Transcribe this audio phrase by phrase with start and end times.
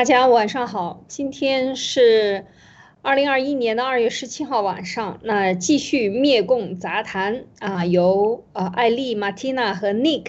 [0.00, 2.46] 大家晚上好，今天是
[3.02, 10.28] 二零二一年的二月十七号晚上，那继续灭共杂谈啊，由呃艾丽、马蒂娜和 Nick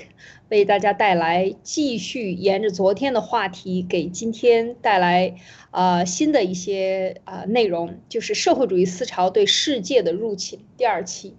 [0.50, 5.36] 为大家带来继续沿着昨天的话题，给今天带来
[5.72, 11.34] 呃新的一些呃内容，就是社会主义思潮对世界的入侵第二期。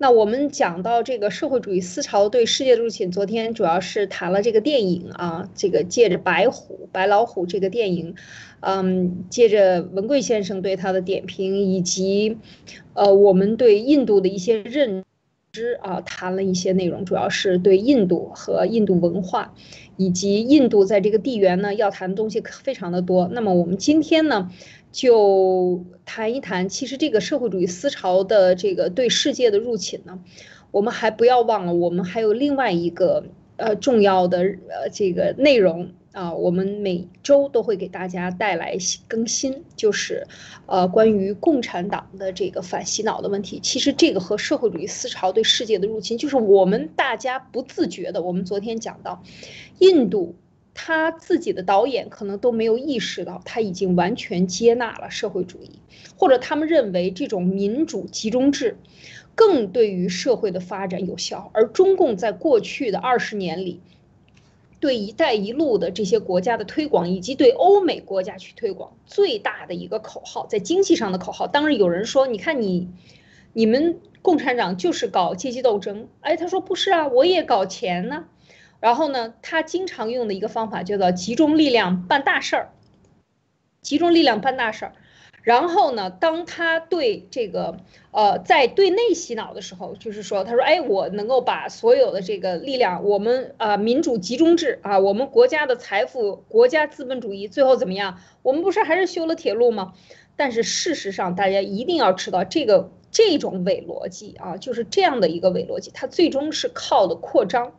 [0.00, 8.14] 那我们讲到这个社会主义思潮对世界的入侵，昨天主要是谈了这个电影啊，这个借着白虎、白老虎这个电影，
[8.60, 12.38] 嗯，借着文贵先生对他的点评，以及
[12.94, 15.04] 呃我们对印度的一些认
[15.50, 19.52] 知啊，谈了一些内容，主要是对印度和印度文化，
[19.96, 23.28] 以及印度在这个地缘呢要谈的东西非常的多。
[23.32, 24.48] 那么我们今天呢？
[24.90, 30.18] 就谈一谈，其实这个社会主义思潮的这个对世界的入侵呢，
[30.70, 33.24] 我们还不要忘了，我们还有另外一个
[33.56, 40.26] 呃重要的呃这个内容啊，我们每周都会给大家带来更新，就是
[40.66, 43.60] 呃关于共产党的这个反洗脑的问题。
[43.62, 48.22] 其实这个和社会主义思潮对世界的入侵，就是我们大家不自觉的。
[48.22, 49.22] 我们昨天讲到，
[49.78, 50.34] 印度。
[50.80, 55.80] 他自己的导演可能都没有意识到，他已经完全接纳了社会主义，
[56.16, 58.78] 或者他们认为这种民主集中制
[59.34, 61.50] 更对于社会的发展有效。
[61.52, 63.80] 而中共在过去的二十年里，
[64.78, 71.48] 对“一带一路”的这些国家的推广，以及对欧美国家去推广，最大的一个口号，在经济上的口号。
[71.48, 72.88] 当然有人说，你看你，
[73.52, 76.06] 你们共产党就是搞阶级斗争。
[76.20, 78.26] 哎，他说不是啊，我也搞钱呢。
[78.80, 82.70] 然后呢，他经常用的一个方法叫做集中力量办大事儿，
[83.82, 84.92] 集中力量办大事儿。
[85.42, 87.78] 然后呢，当他对这个
[88.10, 98.18] 呃在对内洗脑的时候，就是说，他说，哎，我能够把所有的这个力量，我们啊民主集中制啊，我们国家的财富，国家资本主义，最后怎么样？
[98.42, 99.94] 我们不是还是修了铁路吗？
[100.36, 107.72] 但是事实上，大家一定要知道这个这种伪逻辑啊，就是这样的一个伪逻辑，它最终是靠的扩张。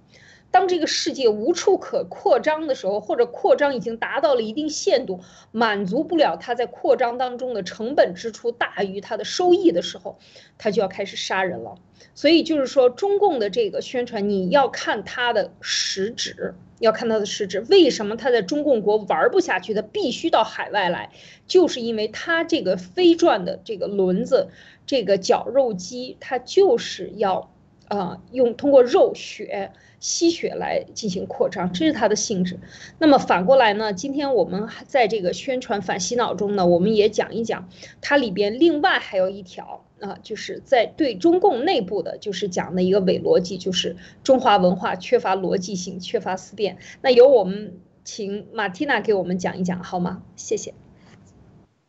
[0.51, 5.19] 当这个世界无处可扩张的时候，或者扩张已经达到了一定限度，
[5.51, 10.17] 满足不了它在扩张当中的成本支出大于它的收益的时候，
[10.57, 11.75] 它就要开始杀人了。
[12.15, 17.61] 所以就是说，中共的这个宣传，你要看它的实质，要看它的实质。
[17.69, 19.73] 为什么它在中共国玩不下去？
[19.73, 21.11] 它必须到海外来，
[21.47, 24.49] 就是因为它这个飞转的这个轮子，
[24.85, 27.51] 这个绞肉机，它就是要
[27.89, 29.73] 啊，用通过肉血。
[30.01, 32.57] 吸血来进行扩张，这是它的性质。
[33.00, 33.91] 那么反过来呢？
[33.91, 37.67] 今天我们在这个宣传反洗脑中呢，我们也讲一讲
[38.00, 46.77] 它里边另外还有一条啊，就是在对中共内部的，就是讲的一个伪逻辑，就是中华文化缺乏逻辑性，缺乏思辨。
[47.01, 47.73] 那由我们
[48.06, 50.23] 请马蒂娜给我们讲一讲好吗？
[50.38, 50.73] 谢谢。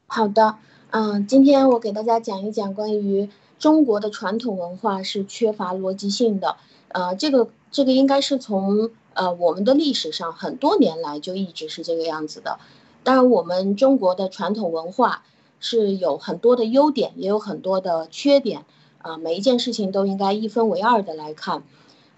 [0.09, 0.57] 好的，
[0.91, 3.29] 嗯，今天我给大家讲一讲关于
[3.61, 6.57] 中国的传统文化是缺乏逻辑性的，
[6.89, 7.49] 呃，这个。
[7.73, 12.59] 这个应该是从呃我们的历史上很多年来就一直是这个样子的。
[13.05, 15.23] 当然，我们中国的传统文化
[15.61, 18.65] 是有很多的优点，也有很多的缺点
[19.03, 19.19] 啊。
[19.19, 21.63] 每一件事情都应该一分为二的来看。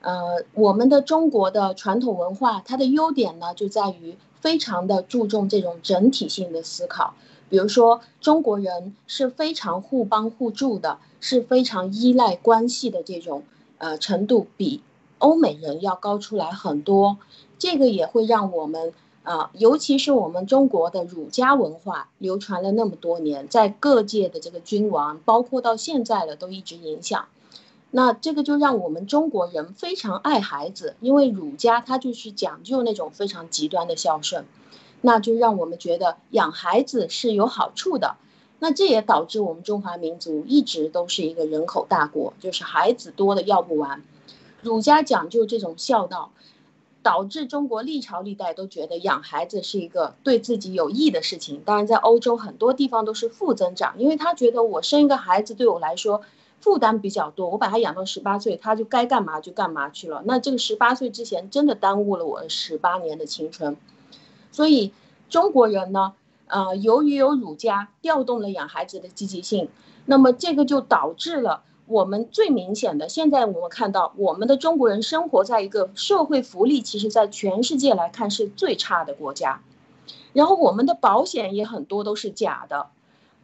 [0.01, 7.13] 呃，我们的中国的传统文化，它的优点呢就在于非常的注重这种整体性的思考。
[7.53, 13.43] 比如说，中国人是非常互帮互助的，是非常依赖关系的这种
[13.77, 14.81] 呃程度比。
[15.19, 17.19] 欧美人要高出来很多，
[17.59, 27.27] 这个也会让我们啊，尤其是我们中国的儒家文化流传了那么多年，在各界的这个君王，包括到现在的都一直影响。
[27.91, 34.47] 那这个就让我们中国人非常爱孩子，因为儒家他就是讲究那种非常极端的孝顺，
[35.03, 38.17] 那就让我们觉得养孩子是有好处的。
[38.59, 44.03] 那这也导致我们中华民族一直都是一个人口大国，就是孩子多的要不完。
[44.63, 46.31] 儒家讲究这种孝道，
[47.03, 51.61] 导致中国历朝历代都觉得养孩子是一个对自己有益的事情。
[51.65, 56.23] 当然，在欧洲很多地方都是负增长，因为他觉得我生一个孩子对我来说
[56.61, 60.23] 负担比较多，我把他养到十八岁，他就该干嘛就干嘛去了。
[60.25, 63.77] 那这个十八岁之前真的耽误了我十八年的青春。
[64.53, 64.93] 所以
[65.29, 66.13] 中国人呢，
[66.47, 69.69] 呃，由于有儒家调动了养孩子的积极性，
[70.07, 71.65] 那么这个就导致了。
[71.87, 79.63] 我们最明显的，现在我们看到，我们的中国人生活在一个社会福利，其实在全世界来看是最差的国家。
[80.33, 82.87] 然后我们的保险也很多都是假的，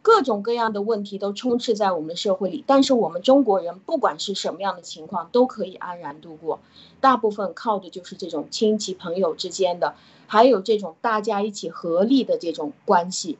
[0.00, 6.60] 各种各样的问题都充斥在我们的社会里，但是我们中国人不管是什么样的情况都可以安然度过，
[7.00, 9.96] 大部分靠的就是这种亲戚朋友之间的，
[10.28, 13.38] 还有这种大家一起合力的这种关系。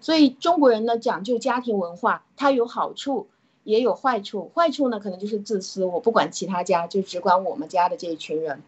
[0.00, 3.26] 所以中国人呢讲究家庭文化，它有好处
[3.64, 4.52] 也有坏处。
[4.54, 8.62] 坏处呢可能就是自私，我不管其他家，就只管我们家的这一群人。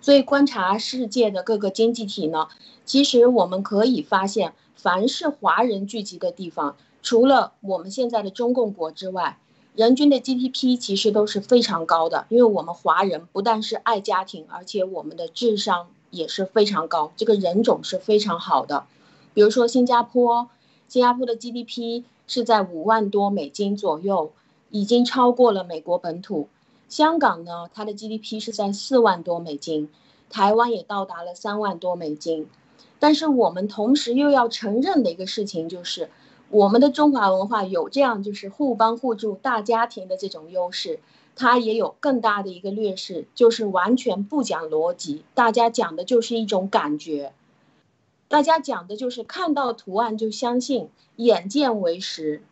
[0.00, 2.48] 所以观察世界的各个经济体呢，
[2.84, 9.38] 其实我们可以发现，凡是华人聚集的地方，除了我们现在的中共国之外，
[9.76, 12.26] 人均的 GDP 其实都是非常高的。
[12.30, 18.86] 因为我们华人不但是爱家庭，而且我们的智商也是非常高，这个人种是非常好的。
[19.34, 20.48] 比如说新加坡，
[20.88, 24.32] 新加坡的 GDP 是在五万多美金左右，
[24.70, 26.48] 已经超过了美国本土。
[26.88, 29.90] 香港呢，它的 GDP 是在四万多美金，
[30.30, 32.48] 台湾也到达了三万多美金。
[32.98, 36.08] 但是我们同时又要承认的一个事情就是，
[36.48, 41.00] 我们的中华文化有这样就是互帮互助大家庭的这种优势，
[41.34, 47.32] 它也有更大的一个劣势，就是完全不讲逻辑，大家讲的就是一种感觉。
[48.28, 52.42] 大家讲的就是看到图案就相信，眼见为实，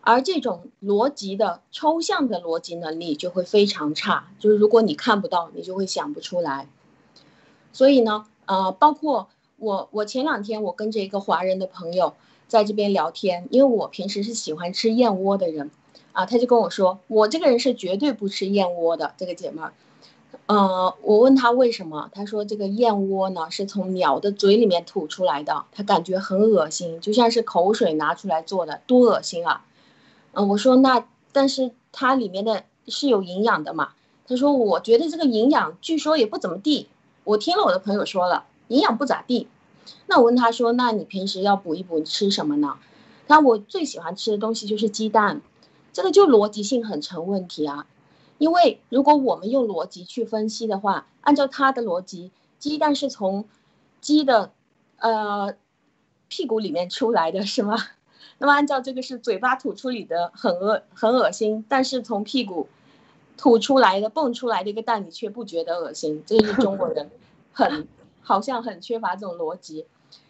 [0.00, 4.28] 而这种逻辑的抽象的逻辑能力就会非常差。
[4.38, 6.68] 就是如果你看不到，你就会想不出来。
[7.72, 12.14] 所以呢，呃，包括我，我前两天我跟着一个华人的朋友
[12.48, 15.70] 在这边聊天，因为我平时是喜欢吃燕窝的人，
[16.12, 19.72] 啊，他就跟我说，我这个人是绝对不吃燕窝的，这个姐妹儿。
[20.46, 29.64] 呃，我问他为什么，他说这个燕窝呢是从鸟的嘴里面吐出来的，他感觉很恶心，就像是口水拿出来做的，多恶心啊！
[30.32, 33.92] 嗯，我说那但是它里面的是有营养的嘛？
[34.26, 36.88] 他说我觉得这个营养据说也不怎么地，
[37.24, 39.48] 我听了我的朋友说了，营养不咋地。
[40.06, 42.76] 那我问他说，那你平时要补一补吃什么呢？
[43.26, 45.40] 他我最喜欢吃的东西就是鸡蛋，
[45.92, 47.86] 这个就逻辑性很成问题啊。
[48.38, 53.46] 因为如果我们用逻辑去分析的话，按照他的逻辑，鸡蛋是从
[54.00, 54.52] 鸡的
[54.98, 55.54] 呃
[56.28, 57.76] 屁股里面出来的是吗？
[58.38, 62.68] 那么按照这个是嘴巴吐出里的很恶很恶心，但是从屁股
[63.36, 67.10] 吐出来的蹦出来的一个蛋，你却不觉得恶心，这是中国人
[67.52, 67.86] 很
[68.24, 69.86] 好像很缺乏这种逻辑。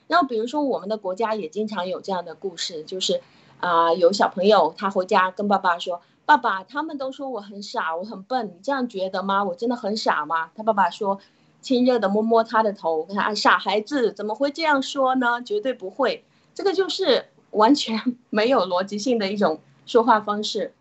[0.09, 3.23] 然后比如说我们的国家也经常有这样的故事，就是
[3.61, 6.03] 啊有小朋友他回家跟爸爸说。
[6.27, 9.45] 爸爸，他们都说我很傻，我很笨，你这样觉得吗？
[9.45, 10.51] 我真的很傻吗？
[10.55, 11.21] 他爸爸说，
[11.61, 15.43] 亲热的摸摸他的头，跟他傻孩子怎么会这样说呢？
[15.43, 16.25] 绝对不会，
[16.55, 20.73] 这个就是完全没有逻辑性的一种说话方式。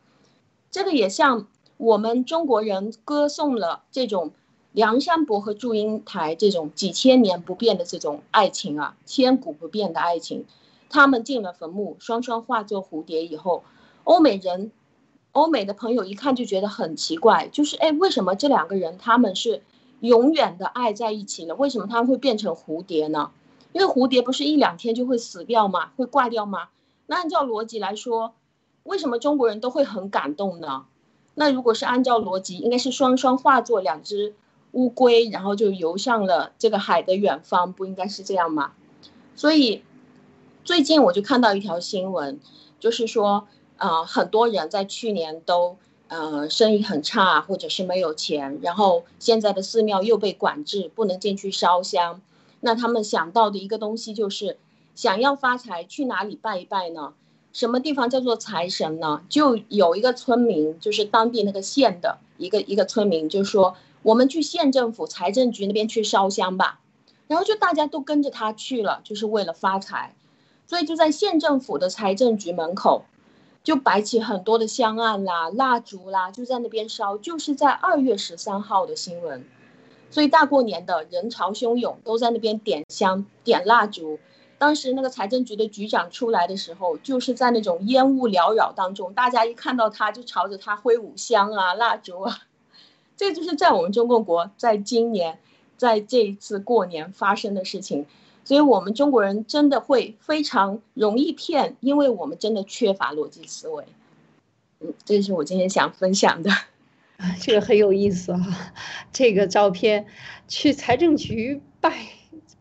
[0.72, 1.46] 这个也像
[1.76, 4.32] 我们中国人歌颂了这种
[4.74, 10.46] 梁山伯和祝英台这种几千年不变的这种爱情啊，千古不变的爱情。
[10.90, 13.64] 他们进了坟墓，双双化作蝴蝶以后，
[14.04, 14.72] 欧美人。
[15.32, 19.64] 欧美的朋友一看就觉得很奇怪，就是哎，为什么这两个人他们是
[20.00, 21.56] 永远的爱在一起呢？
[21.56, 23.32] 为什么他们会变成蝴蝶呢？
[23.72, 25.92] 因为蝴蝶不是一两天就会死掉吗？
[25.98, 26.70] 会挂掉吗？
[27.08, 28.36] 那按照逻辑来说，
[28.84, 30.86] 为什么中国人都会很感动呢？
[31.34, 34.36] 那如果是按照逻辑，应该是双双化作两只
[34.74, 38.74] 乌龟，然后就游向了这个海的远方，不应该是这样吗？
[39.36, 39.82] 所以
[40.64, 42.40] 最近我就看到一条新闻，
[42.80, 43.48] 就是说。
[43.76, 45.76] 呃，很多人在去年都
[46.08, 52.22] 呃生意很差，或者是没有钱，然后现在的寺庙又被管制，不能进去烧香。
[52.62, 54.58] 那他们想到的一个东西就是
[54.96, 57.14] 想要发财，去哪里拜一拜呢？
[57.52, 59.24] 什么地方叫做财神呢？
[59.28, 66.80] 就有一个村民，就是当地那个县的一个一个村民，就说我们去县政府财政局那边去烧香吧。
[67.28, 70.16] 然后就大家都跟着他去了，就是为了发财。
[70.68, 73.06] 所以就在县政府的财政局门口。
[73.64, 77.18] 就摆起很多的香案啦、蜡烛啦，就在那边烧。
[77.18, 79.46] 就是在二月十三号的新闻，
[80.12, 84.20] 所以大过年的人潮汹涌，都在那边点香、点蜡烛。
[84.58, 92.40] 当时那个财政局的局长出来的时候，就是在那种烟雾缭绕当中，大家一看到他就朝着他挥舞香啊、蜡烛啊。
[93.24, 95.40] 这就是在我们中共国在今年，
[95.78, 98.06] 在这一次过年发生的事情。
[98.44, 103.86] 所以我们中国人真的会非常容易骗，因为我们真的缺乏逻辑思维。
[104.82, 106.52] 嗯，这是我今天想分享的。
[107.40, 108.74] 这个很有意思啊！
[109.14, 110.06] 这个照片，
[110.50, 111.96] 去财政局拜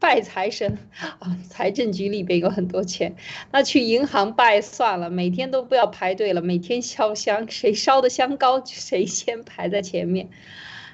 [0.02, 0.78] 拜财神
[1.20, 3.14] 啊，财政局里边有很多钱。
[3.52, 10.28] 那去银行拜算了，每天都不要排队了，每天烧香，谁烧的香高 谁先排在前面。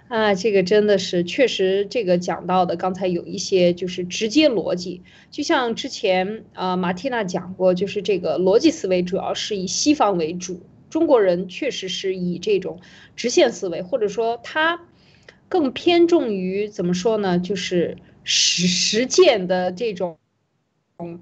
[0.08, 5.00] 啊，这个真的是确实，这个讲到的刚才有一些就是直接逻辑，
[5.30, 10.60] 就像之前啊马蒂娜讲过，就是这个逻辑思维主要是以西方为主，
[10.90, 12.80] 中国人确实是以这种
[13.16, 14.80] 直线思维，或者说他
[15.48, 17.96] 更偏重于怎么说呢，就是
[18.28, 20.18] 实实践的这种，
[20.98, 21.18] 嗯，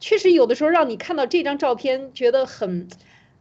[0.00, 2.88] 确实有的时候让你看到这张照片觉得很。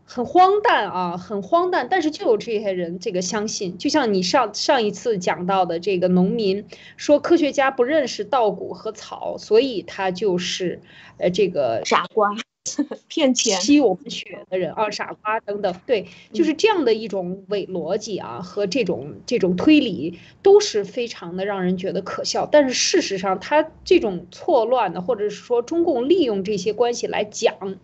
[0.08, 6.64] 很荒诞啊，很荒诞，但是就有这些人这个相信，就像你上上一次讲到的这个农民
[6.96, 10.80] 说，科学家不认识稻谷和草，所以他就是
[11.18, 12.30] 呃这个傻瓜，
[13.08, 27.78] 骗钱吸我们血的人啊，傻瓜等等，对，就是这样的一种伪逻辑啊和这种这种推理都是非常的让人觉得可笑，但是事实上他这种错乱的，或者是说中共利用这些关系来讲。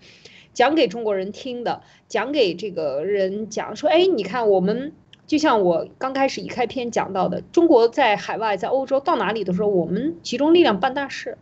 [0.54, 4.92] 讲给中国人听的，讲给这个人讲说，哎，你看我们
[5.26, 11.38] 就像我刚开始一开篇讲到的，中国在海外，在欧洲到哪里的时候我们集中力量办大事。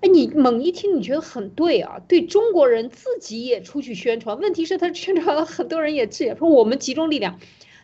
[0.00, 4.38] 哎，你猛一听，你觉得很对啊，对中国人自己也出去宣传。
[4.38, 7.40] 问题是，他宣传了很多人也自说我们集中力量，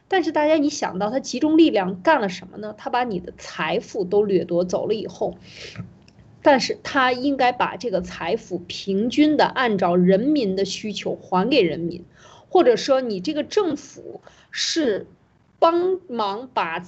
[0.07, 2.75] 但是大家你想到他集中力量干了什么呢？
[2.79, 5.37] 他把你的财富都掠夺走了以后。
[6.41, 12.05] 但是他应该把这个财富平均的按照人民的需求还给人民，
[12.51, 15.07] 或者说你这个政府是
[15.59, 16.85] 帮忙把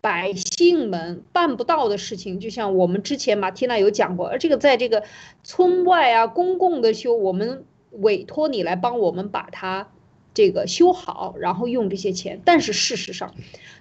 [0.00, 5.02] 百姓们办不到的事情，就像我们之前马蒂娜有讲过，而这个在这个
[5.42, 9.88] 村外啊公共的修，我们委托你来帮我们把它
[10.32, 12.40] 这个修好，然后用这些钱。
[12.44, 13.34] 但是事实上，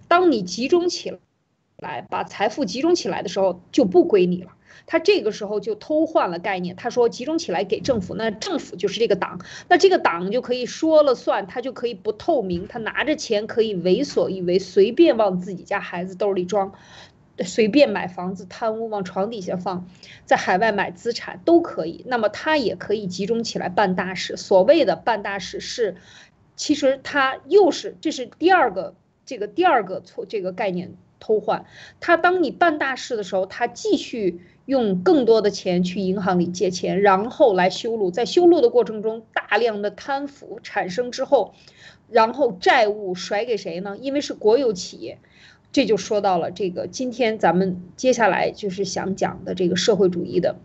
[0.07, 1.15] 当你集中起
[1.77, 4.54] 来把财富集中起来的时候，就不归你了。
[4.85, 16.73] 他这个时候就偷换了概念，他说集中起来给政府，那政府就是这个党，那这个党就可以说了算，他就可以不透明，他拿着钱可以为所欲为，随便往自己家孩子兜里装，
[17.39, 19.87] 随便买房子贪污往床底下放，
[20.25, 22.03] 在海外买资产都可以。
[22.07, 24.37] 那么他也可以集中起来办大事。
[24.37, 25.95] 所谓的办大事是，
[26.55, 31.65] 其实他又是这是第二个这个第二个错这个概念偷换。
[31.99, 34.41] 他当你办大事的时候，他继续。
[34.65, 41.53] 用更多的钱去银行里借钱，然后来修路，在修路的过程中，大量的贪腐产生之后，
[42.09, 43.95] 然后债务甩给谁呢？
[44.01, 45.19] 因为是国有企业，
[45.71, 50.55] 这就说到了这个今天咱们接下来就是想讲的这个社会主义的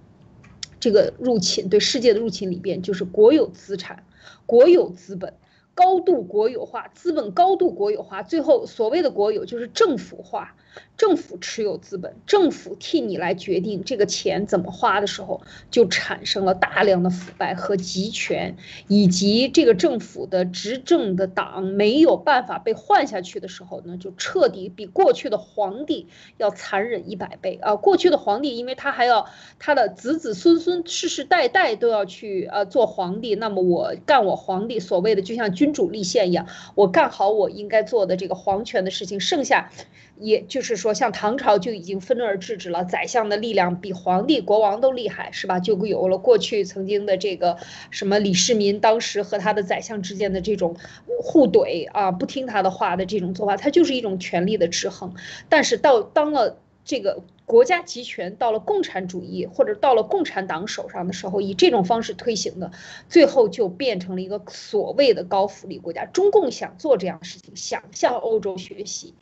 [0.81, 4.03] 这个入侵，对世界的入侵里边，就是国有资产、
[4.47, 5.35] 国有资本。
[5.81, 10.55] 高度国有化，资本高度国有化，最后所谓的国有就是政府化，
[10.97, 18.57] 政府持有资本，政府替你来决定这个钱怎么花的时候，就产生了大量的腐败和集权，
[18.89, 26.09] 以及这个政府的执政的党没有办法被换下去的时候呢，就彻底比过去的皇帝
[26.39, 27.77] 要残忍一百倍啊！
[27.77, 29.27] 过去的皇帝，因为他还要
[29.59, 35.51] 他的子子孙孙世世代代都要去呃做皇帝，那么我干我皇帝所谓的就像。
[35.51, 39.71] 君主立宪一样，我干好我应该做的这个皇权的事情，剩下，
[40.17, 45.59] 也就就是说，像唐朝就已经分而治之了，宰相的力量比皇帝、国王都厉害，是吧？
[45.59, 47.57] 就有了过去曾经的这个
[47.91, 50.77] 什么李世民当时和他的宰相之间的这种
[51.19, 55.15] 互怼啊，不听他的话的这种做法，它就是一种权力的制衡。
[55.49, 57.23] 但是到当了这个。
[57.47, 62.71] 国家集权到了共产主义或者到了共产党手上的时候，以这种方式推行的，
[63.09, 66.05] 最后就变成了一个所谓的高福利国家。
[66.05, 69.15] 中共想做这样的事情，想向欧洲学习，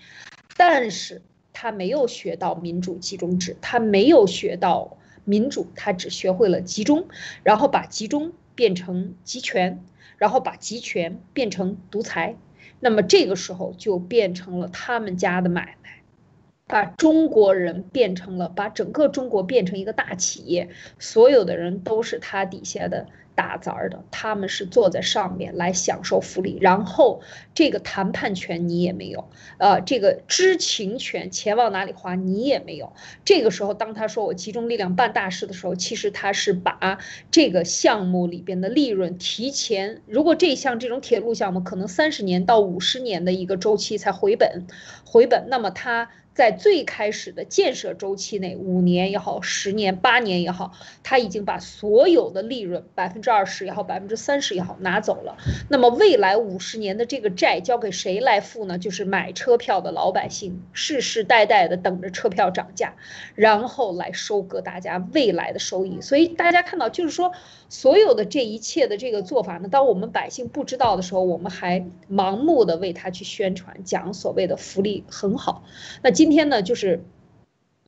[0.59, 1.23] 但是
[1.53, 7.07] 他没有学到民主集中制，他没有学到民主，他只学会了集中，
[7.45, 9.83] 然后把集中变成集权，
[10.17, 12.35] 然后把集权变成独裁，
[12.81, 16.03] 那么这个时候就变成了他们家的买卖。
[16.67, 23.07] 把中国人变成了，把整个中国变成一个大企业，所有的人都是他底下的
[23.39, 27.21] 打杂儿的，他们是坐在上面来享受福利，然后
[27.55, 32.93] 这个谈判权你也没有，呃，这个知情权，钱往哪里花你也没有。
[33.25, 36.99] 这个时候，当他说我集中力量办大事的时候，其实他是把
[37.31, 44.67] 这个项目里边的利润提前，如果这项这种铁路项目可能三十年到五十年的一个周期才回本，
[45.07, 46.11] 回本，那么他。
[46.39, 55.37] 在最开始的建设周期内，五年也好，十年、八年也好，他已经把所有的利润百分之二十也好，百分之三十也好拿走了。
[55.69, 58.79] 那么未来五十年的这个债交给谁来付呢？
[58.79, 62.95] 就是买车票的老百姓，世世代代的等着车票涨价，
[63.35, 66.01] 然后来收割大家未来的收益。
[66.01, 67.33] 所以大家看到，就是说
[67.69, 75.65] 所有的这一切的这个做法呢，当我们百姓不知道的时候，我们还盲目的为他去宣传，讲所谓的福利很好。
[76.03, 77.05] 那今天呢，就是，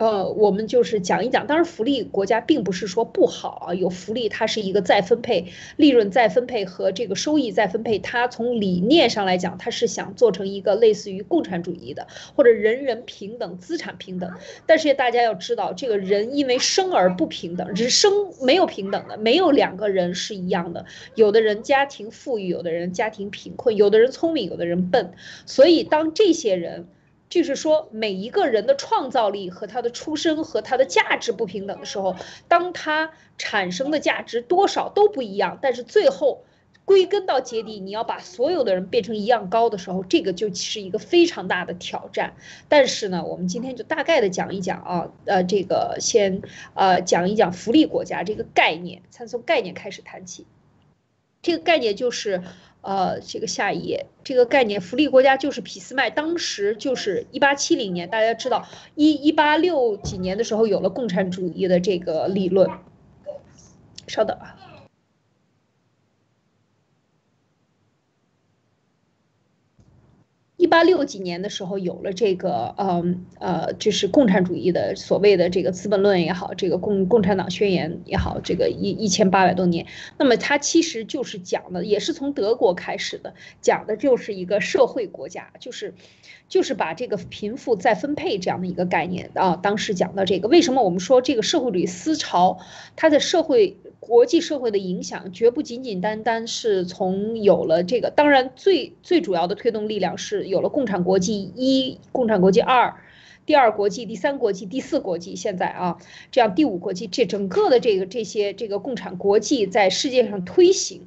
[0.00, 1.46] 呃，我们就是讲一讲。
[1.46, 7.98] 当然，福利国家并不是说不好啊，有福利，它是一个再分配、利润再分配和这个收益再分配。
[7.98, 14.32] 它从理念上来讲，它是想做成一个类似于共产主义的，或者人人平等、资产平等。
[14.64, 20.86] 但是大家要知道，这个人因为生而不平等，只是生没有平等的，没有两个人是一样的。
[21.14, 25.12] 有的人家庭富裕，有的人家庭贫困，有的人聪明，有的人笨。
[25.44, 26.86] 所以当这些人。
[27.30, 32.16] 就是说，每一个人的创造力和他的出身和他的价值不平等的时候，
[32.48, 36.42] 当他产生的价值多少都不一样，但是最后
[36.84, 42.34] 归根到结底，你要把所有的人变成一样高的时候，这个就是一个非常大的挑战。
[42.68, 46.42] 但是呢，我们今天就大概的讲一讲啊，呃，这个先
[46.74, 50.46] 呃讲一讲福利国家这个概念，先从概念开始谈起。
[51.42, 52.42] 这个概念就是。
[52.82, 62.70] 呃，这个下一页，这个概念，福利国家就是俾斯麦，当时就是一八七零年，大家知道一一八六几年的时候有了共产主义的这个理论。
[64.06, 64.56] 稍等啊。
[70.56, 79.86] 一八六几年的时候，有了这个，嗯呃，就是共产主义的所谓的这个《资本论》也好，这个共共产党宣言也好，这个一一千八百多年，
[80.16, 85.92] 那么它其实就是讲的，也是从德国开始的，讲的就是一个社会国家，就是，
[86.48, 89.56] 就是把这个贫富再分配这样的一个概念啊。
[89.56, 92.58] 当时讲到这个，为什么我们说这个社会主义思潮，
[92.94, 93.76] 它的社会。
[94.00, 102.96] 国际社会的影响绝不仅仅单单是从有了这个，当然最最主要的推动力量是有了共产国际一、共产国际二、
[103.44, 105.98] 第二国际、第三国际、第四国际，现在啊
[106.30, 111.06] 这样第五国际，这整个的这个这些这个共产国际在世界上推行。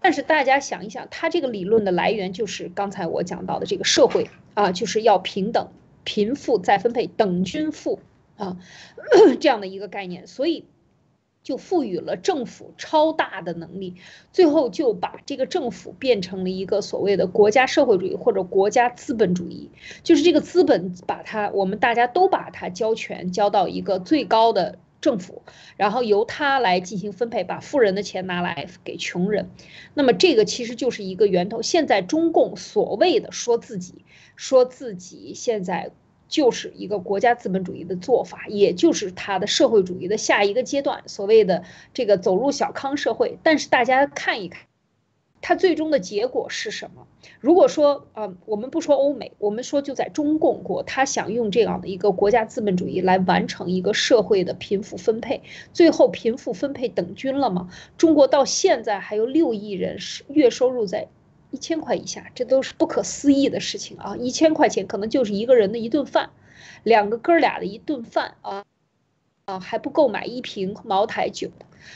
[0.00, 5.68] 但是大家想一想，它这个理论的来源就是刚才我讲到的这个社会啊，就是要平等、
[6.04, 8.00] 贫富再分配、等均富
[8.38, 8.56] 啊
[9.40, 10.64] 这样的一个概念，所以。
[11.42, 13.94] 就赋予了政府超大的能力，
[14.30, 19.70] 最后就把这个政府变成了一个所谓的国家社会主义或者国家资本主义，
[20.02, 25.42] 就是这个资本把它，我们大家都把它交权交到一个最高的政府，
[25.78, 29.48] 然后由他来进行分配，把富人的钱拿来给穷人。
[29.94, 31.62] 那么这个其实就是一个源头。
[31.62, 34.04] 现在中共所谓的说自己，
[34.36, 35.90] 说自己现在。
[36.30, 43.38] 就是一个国家资本主义的做法，也就是它的社会主义的下一个阶段，所谓的这个走入小康社会。
[43.42, 44.62] 但是大家看一看，
[45.42, 47.06] 它最终的结果是什么？
[47.40, 57.68] 如果说啊，我们不说欧美，我们说就在中共国，他想用这样的一个国家资本主义来完成一个社会的贫富分配，最后贫富分配等均了吗？
[57.98, 61.08] 中国到现在还有六亿人是月收入在。
[61.50, 64.16] 一千块以下，这都是不可思议的事情啊！
[64.16, 66.30] 一千块钱可能就是一个人的一顿饭，
[66.82, 68.64] 两个哥俩的一顿饭啊，
[69.44, 71.50] 啊还不够买一瓶茅台酒。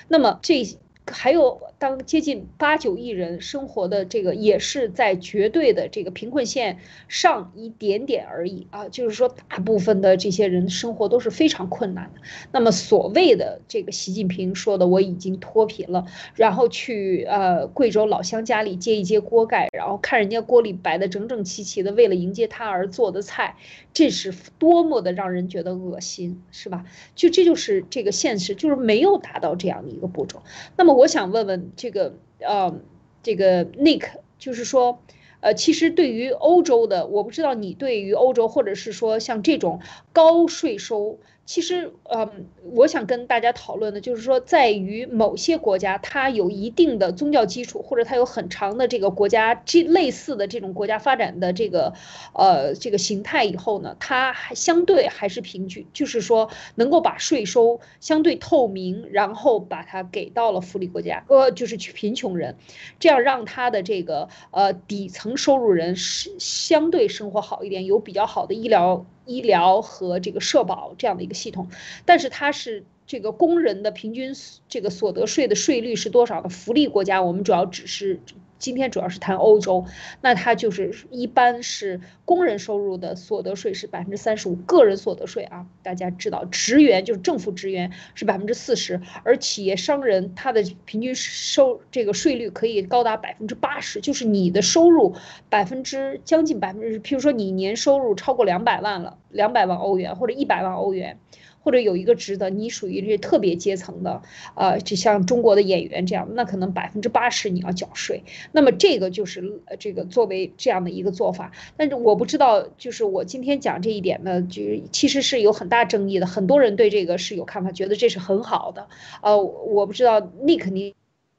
[0.09, 0.79] 那么这。
[1.07, 8.89] 还有，当接近八九亿人生活的这个，也是在绝对的这个贫困线上一点点而已啊。
[8.89, 12.21] 就是说，大部分的这些人生活都是非常困难的。
[12.51, 23.57] 那么，所谓的这个习近平说的“我已经脱贫了”，然后去呃贵州老乡家里接一接锅盖，然后看人家锅里摆的整整齐齐的，为了迎接他而做的菜，
[23.93, 26.87] 这是多么的让人觉得恶心，是吧？
[27.15, 30.43] 就这就是这个现实，就是没有达到这样的一个步骤。
[30.79, 30.95] 那么。
[30.95, 32.81] 我想问问这个，呃，
[33.23, 34.05] 这个 Nick，
[34.39, 35.01] 就是说，
[35.41, 39.81] 呃，其实对于欧洲的，我不知道你对于欧洲，或者是说像这种
[40.13, 41.19] 高税收。
[41.47, 51.93] 其实，嗯，我想跟大家讨论的，就是说，在于某些国家，它有一定的宗教基础，或者它有很长的这个国家这类似的这种国家发展的这个，
[52.33, 62.57] 呃，这个形态以后呢，它还相对还是平均，就是说能够把税收相对透明，然后把它给到了福利国家，呃，就是去贫穷人，
[62.99, 69.05] 这样让他的这个呃底层收入人是相对生活好一点，有比较好的医疗。
[69.27, 71.69] 医疗和这个社保这样的一个系统，
[72.05, 74.35] 但是它是这个工人的平均
[74.69, 76.49] 这个所得税的税率是多少的？
[76.49, 78.21] 福利国家我们主要只是
[78.59, 79.85] 今天主要是谈欧洲，
[80.21, 95.15] 那它就是一般是工人收入的所得税是百分之三十五，个人所得税啊，大家知道，职员就是政府职员是百分之四十，而企业商人他的平均收这个税率可以高达百分之八十，就是你的收入
[95.51, 101.19] 百分之将近百分之，譬如说你年收入超过两百万了，两百万欧元或者一百万欧元。
[101.65, 104.23] 或者有一个职的，你属于这特别阶层的，
[104.55, 108.23] 呃，就像中国的演员这样，那可能百分之八十你要缴税。
[108.53, 111.51] 那么这个就是呃这个作为这样的一个做法。
[111.79, 118.87] 但是我不知道，就是我今天讲这一点呢，就其实是有很大争议的，很多人对这个是有看法，觉得这是很好的。
[119.23, 120.93] 呃，我不知道你肯定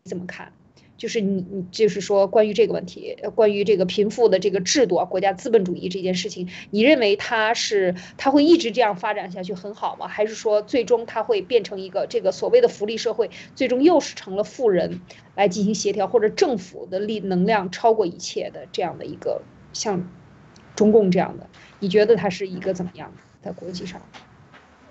[0.03, 0.51] 怎么看。
[0.97, 10.07] 就是你，你就是说，关于这个问题，关于这个贫富的这个制度啊，国家资本主义这件事情，你认为它是它会一直这样发展下去很好吗？
[10.07, 15.01] 还是说最终它会变成一个这个所谓的福利社会，最终又是成了富人
[15.35, 19.41] 来进行协调，或者政府的力能量超过一切的这样的一个
[19.73, 20.09] 像
[20.77, 21.49] 中共这样的？
[21.79, 24.01] 你觉得它是一个怎么样的在国际上？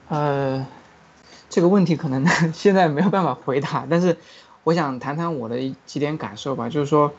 [0.08, 0.66] 呃，
[1.48, 4.18] 这个问题可能 现在没有办法回答，但是。
[4.64, 7.12] 我想谈谈我的几点感受吧，就是说，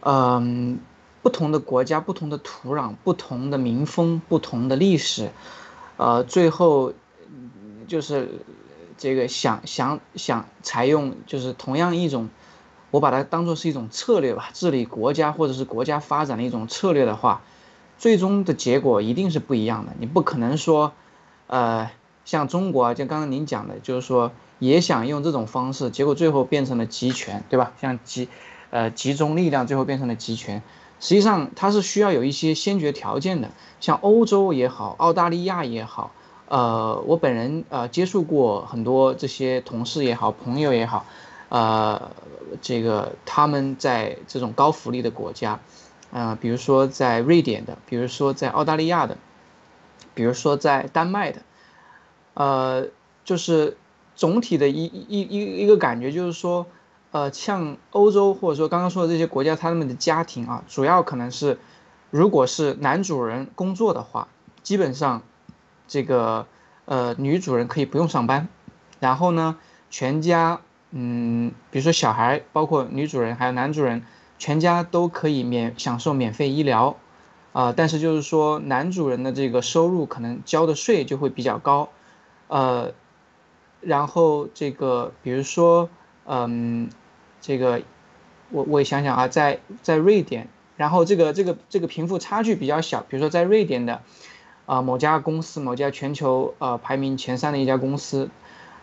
[0.00, 0.78] 嗯，
[1.22, 5.30] 不同的国家、不同的土壤、不同的民风、不同的历史，
[5.96, 6.92] 呃，最后
[7.86, 8.28] 就是
[8.96, 12.28] 这个想想想采用就是同样一种，
[12.90, 17.40] 我把它当做是一种策略吧，治理国家或者是国家发展的一种策略的话，
[17.98, 19.92] 最终的结果一定是不一样的。
[19.98, 20.92] 你不可能说，
[21.46, 21.90] 呃，
[22.28, 24.30] 像中国啊，就刚刚您讲的，就是说。
[24.60, 27.74] 也想用这种方式，结果最后变成了集权，对吧？
[27.80, 28.28] 像集，
[28.70, 30.64] 呃，集中力量，最后变成了集权。
[30.98, 33.52] 实际上，它是需要有一些先决条件的。
[33.78, 36.10] 像欧洲也好，澳大利亚也好，
[36.48, 41.06] 呃，我本人呃接触过很多这些同事也好，朋友也好，
[41.50, 42.10] 呃，
[42.60, 45.60] 这个他们在这种高福利的国家，
[46.10, 49.16] 呃，比如说在瑞典的，比如说在澳大利亚的，
[50.14, 51.42] 比如说在丹麦的，
[52.38, 52.86] 呃，
[53.24, 53.76] 就是。
[54.18, 56.66] 总体的一一一一个感觉就是说，
[57.12, 61.60] 呃，像欧洲或者说刚刚说的这些国家，他们的家庭啊，主要可能是，
[62.10, 64.26] 如果是男主人工作的话，
[64.64, 65.22] 基本上，
[65.86, 66.48] 这个
[66.86, 68.48] 呃女主人可以不用上班，
[68.98, 69.56] 然后呢，
[69.88, 74.02] 全家，嗯，比如说小孩，包括女主人还有男主人，
[74.36, 76.96] 全家都可以免享受免费医疗，
[77.52, 81.88] 啊，但是就是说男主人的这个收入可能交的税就会比较高，
[82.48, 82.92] 呃。
[83.80, 85.88] 然后这个，比如说，
[86.26, 86.90] 嗯，
[87.40, 87.80] 这个，
[88.50, 94.02] 我我想想啊，在在瑞典，然后这个这个这个贫富差距比较小，比如说在瑞典的，
[94.66, 98.30] 啊某家公司，某家全球呃排名前三的一家公司，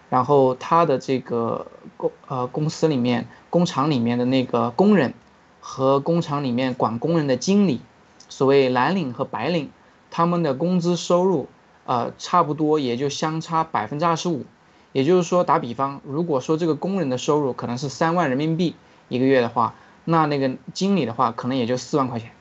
[0.10, 5.13] 然后它的这个公呃公司里面工厂里面的那个工人
[5.60, 7.82] 和工厂里面管工人的经理，
[8.30, 9.71] 所谓蓝领和白领，
[10.10, 11.49] 他们的工资收入
[11.86, 14.45] 呃差不多也就相差百分之二十五。
[14.91, 18.78] 也就是说，打比方，如果说这个工人的收入可能是三万人民币
[19.10, 22.32] 一个月的话，那那个经理的话可能也就四万块钱，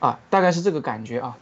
[0.00, 1.38] 啊，大概是这个感觉啊，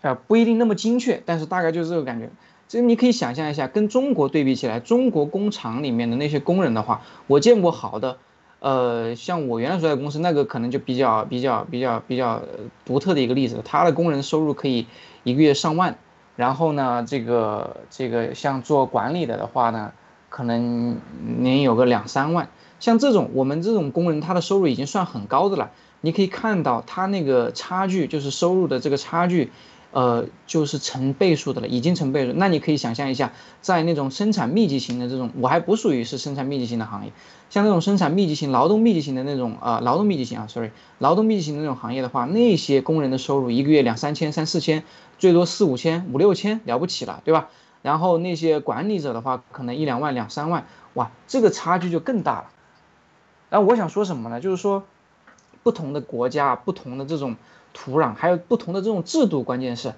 [0.00, 2.30] 啊，不一定那么精确，但是大概就是这个感觉。
[2.68, 8.18] 这你可以想象一下，跟中国对比起来，中国工厂里面的那些工人的话，我见过好的，
[8.60, 12.42] 呃，像我原来所在公司那个可能就比较比较比较比较
[12.84, 14.86] 独特的一个例子，他的工人收入可以
[15.24, 15.98] 一个月上万。
[16.36, 19.92] 然后呢，这个这个像做管理的的话呢，
[20.28, 20.98] 可能
[21.38, 22.48] 您有个两三万。
[22.78, 25.70] 像这种我们这种工人，他的收入已经算很高的了。
[26.02, 29.50] 你可以看到他那个差距，就是收入的这个差距。
[29.96, 32.34] 呃，就是成倍数的了，已经成倍数。
[32.34, 33.32] 那你可以想象一下，
[33.62, 37.12] 在那种生产密集型的这种，我还不属于是生产密集型的行业，
[37.48, 44.84] 像那种生产密集型、劳动密集型的那种啊，劳动密集型啊，sorry，劳动密集型的那种行业的话，那些工人的收入一个月两三千、三四千，
[45.18, 47.48] 最多四五千、五六千，了不起了，对吧？
[47.80, 52.48] 然后那些管理者的话，可能一两万、两三万，哇，这个差距就更大了。
[53.48, 54.42] 然后我想说什么呢？
[54.42, 54.84] 就是说，
[55.62, 57.36] 不同的国家，不同的这种。
[57.78, 59.92] 土壤还有不同的这种制度，关键是，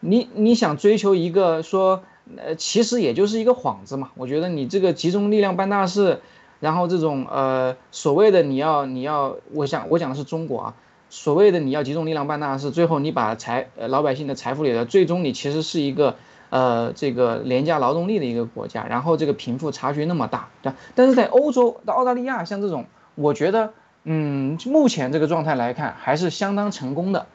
[0.00, 2.02] 你你想追求一个说，
[2.38, 4.10] 呃，其实也就是一个幌子嘛。
[4.14, 6.20] 我觉得你这个集中力量办大事，
[6.58, 10.74] 然后这种呃所谓的你要你要，我想我讲的是中国啊，
[11.10, 16.16] 所谓的你要集中力量办大事，最后你把财呃老百姓的财富里的，最终你其实是一个
[16.48, 22.86] 呃这个廉价劳动力的一个国家，然后这个贫富差距那么大，对但是在欧洲、到澳大利亚，像这种，
[23.16, 23.74] 我觉得。
[24.04, 27.26] 嗯，目前这个状态来看还是相当成功的，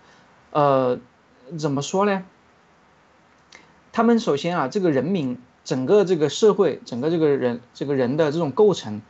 [0.52, 1.00] 呃，
[1.60, 2.24] 怎么说呢？
[3.92, 9.02] 他们首先啊，这个人民整个这个社会，整个这个人这个人的这种构成，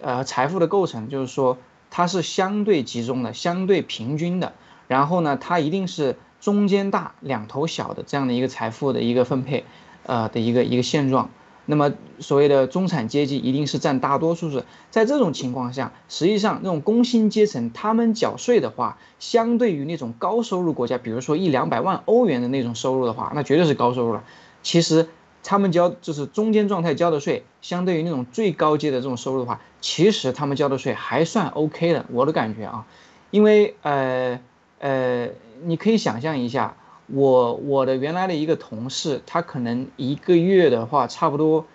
[0.00, 1.58] 呃，财富的构成，就是说
[1.90, 4.52] 它是相对集中的、相对平均的。
[4.88, 9.64] 然后呢，它一定是中间大、两头小的这样的一个财富的一个分配，
[10.04, 11.30] 呃的一个一个现状。
[11.66, 14.64] 那么所谓的中产阶级一定是占大多数的。
[14.90, 24.24] 在这种情况下，实际上那种工薪阶层他们缴税的话，相对于那种高收入国家，比如说一两百万欧元的那种收入的话，那绝对是高收入了。
[24.62, 25.08] 其实
[25.42, 32.06] 他们交就是中间状态交的税，相对于那种最高阶的这种收入的话，其实他们交的税还算 OK 的。
[32.10, 32.86] 我的感觉啊，
[33.30, 34.40] 因为呃。
[34.78, 35.30] 呃，
[35.64, 41.66] 你可以想象一下，我我的原来的一个同事，他可能一个月的话，差不多，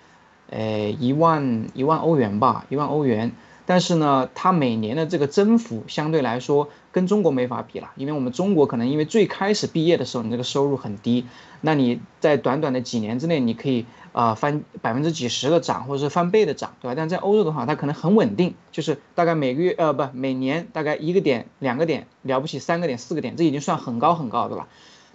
[0.50, 3.32] 呃，一万一万欧元吧，一万欧元。
[3.66, 11.26] 但是呢，他每年的这个增幅相对来说跟中国没法比了，因为我们中国可能因为最开始毕业的时候，你这个收入很低，
[11.62, 13.86] 那你在短短的几年之内，你可以。
[14.14, 16.96] 啊，翻百分之几十的涨，或者是翻倍的涨，对吧？
[16.98, 24.68] 但在欧洲的话，它可能很稳定，就是大概每个月，呃，不，每年大概一个点、两个点，了不起三个点、四个点，这已经算很高很高，的了？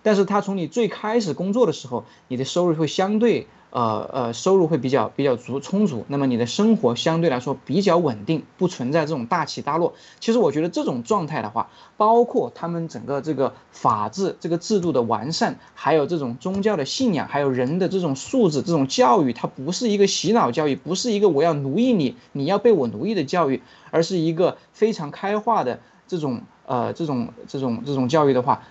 [0.07, 3.49] 但是它从你最开始工作的时候，你的收入会相对。
[3.71, 9.92] 呃呃，收入会比较比较足充足，那么你的生活相对来说比较稳定，不存在这种大起大落。
[10.19, 28.62] 其实我觉得这种状态的话，包括他们整个这个法治这个制度的完善，还有这种宗教的信仰，还有人的这种素质、这种教育，它不是一个洗脑教育，不是一个我要奴役你，你要被我奴役的教育，而是一个非常开化的这种呃这种这种这种教育的话，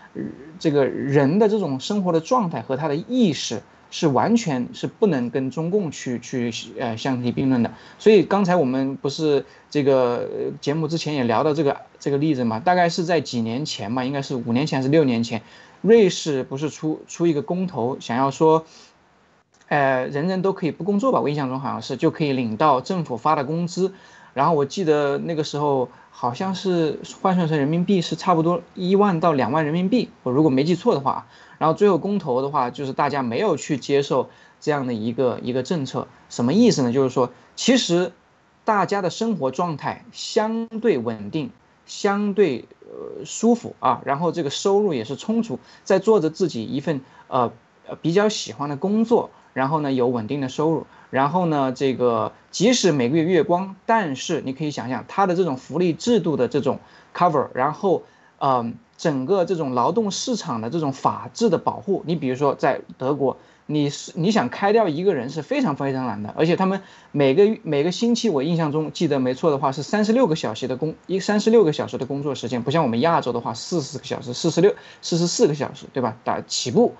[0.60, 3.62] 这个人的这种生活的状态和他的意识。
[3.91, 10.27] 是完全是不能跟中共去去呃相提并论的，所以刚才我们不是这个
[10.60, 15.43] 节目之前也聊到这个这个例子嘛，大概是在几年前嘛，应该是五年前还是六年前，
[15.81, 18.65] 瑞士不是出出一个公投，想要说，
[19.69, 23.93] 呃人人都可以不工作吧，我印象中好像是就可以领到政府发的工资，
[24.36, 31.26] 然后我记得那个时候好像是换算成人民币是差不多一万到两万人民币，我如果没记错的话。
[31.58, 36.91] 然后最后公投的话，就是大家没有去接受这样的一个一个政策，什么意思呢？
[36.91, 38.12] 就是说，其实
[38.65, 41.52] 大家的生活状态相对稳定，
[41.86, 47.54] 相对呃舒服啊，然后这个收入也是充足，在做着自己一份呃
[47.88, 56.80] 呃比较喜欢的工作，然后呢有稳定的收入，然后呢这个即使每个月月光，但是你可以想象他的这种福利制度的这种
[57.15, 58.04] cover，然后
[58.39, 58.75] 嗯。
[58.97, 76.15] 整个这种劳动市场的这种法制的保护，你比如说在德国，你是你想开掉一个人是非常非常难的，而且他们每个每个星期，我印象中记得没错的话是三十六个小时的工一三十六个小时的工作时间，不像我们亚洲的话四十个小时四十六四十四个小时，对吧？
[76.23, 76.95] 打起步，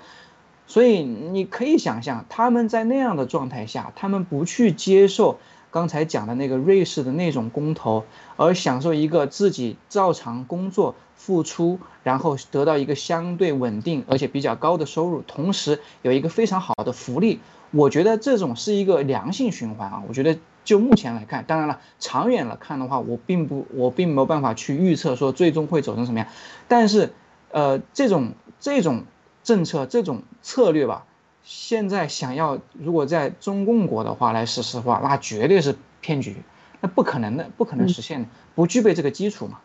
[0.68, 5.40] 所以你可以想象他们在那样的状态下，他们不去接受
[5.72, 8.04] 刚才讲的那个瑞士的那种公投，
[8.36, 10.96] 而享受一个自己照常工作。
[11.18, 17.40] 付出，然后得到一个相对稳定而且比较高的收入，同时有一个非常好的福利。
[17.72, 20.04] 我觉得这种是一个良性循环啊。
[20.08, 26.28] 我觉得就目前来看，当然了，长远来看的话，我并不，我并没有办法去预测说最终会走成什么样。
[26.68, 27.14] 但是，
[27.52, 29.06] 呃，这种这种
[29.46, 31.06] 政策、这种策略吧，
[31.44, 36.36] 现在想要如果在中共国的话来实施的话，那绝对是骗局，
[36.82, 39.60] 那不可能的，不可能实现的，不具备这个基础嘛，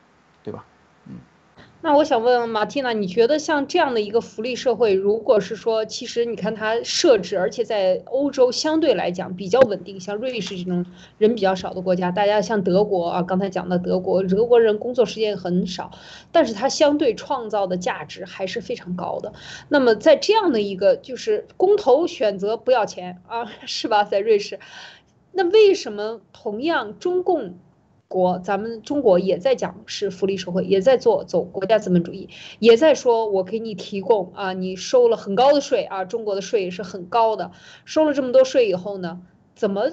[0.45, 0.65] 对吧？
[1.83, 10.85] 那我想问问马蒂娜，你觉得像这样的一个福利社会，如果是说，其实你看它设置，而且在欧洲相对来讲比较稳定，像瑞士这种
[11.17, 15.91] 人比较少的国家，大家像德国啊，刚才讲的德国，德国人工作时间很少，
[16.31, 19.33] 但是它相对创造的价值还是非常高的。
[19.71, 24.05] 那么在这样的一个就是公投选择不要钱啊， 是吧？
[24.05, 24.61] 在瑞士，
[25.33, 27.55] 那为什么同样中共？
[28.11, 37.53] 国，咱们中国也在讲是福利社会，也在做走国家资本主义，也在说我给你提供啊，你收了很高的税啊，中国的税是很高的，
[37.85, 39.21] 收了这么多税以后呢，
[39.55, 39.93] 怎么？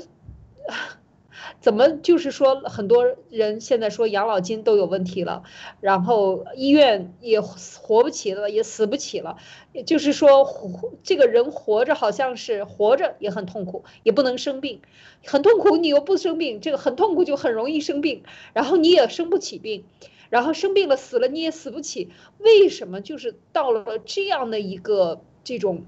[1.60, 5.43] 怎么就是说，很多人现在说养老金都有问题了，
[5.82, 9.38] 然后医院也活不起了，也死不起了。
[9.73, 14.82] 也就是说，活这个人活着好像是活着也很痛苦，也不能生病，
[15.26, 15.78] 很痛苦。
[15.78, 18.23] 你又不生病，这个很痛苦就很容易生病，
[18.54, 19.86] 然后你也生不起病，
[20.30, 22.10] 然后生病了死了你也死不起。
[22.39, 25.86] 为什么就是到了这样的一个这种？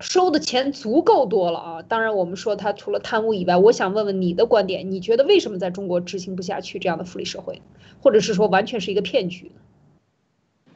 [0.00, 1.82] 收的钱足够多了啊！
[1.82, 7.60] 当然，我们说他除了贪污以外，我想问问你的观点，你觉得为什么在中国执行不下去这样的福利社会，
[8.00, 9.52] 或者是说完全是一个骗局？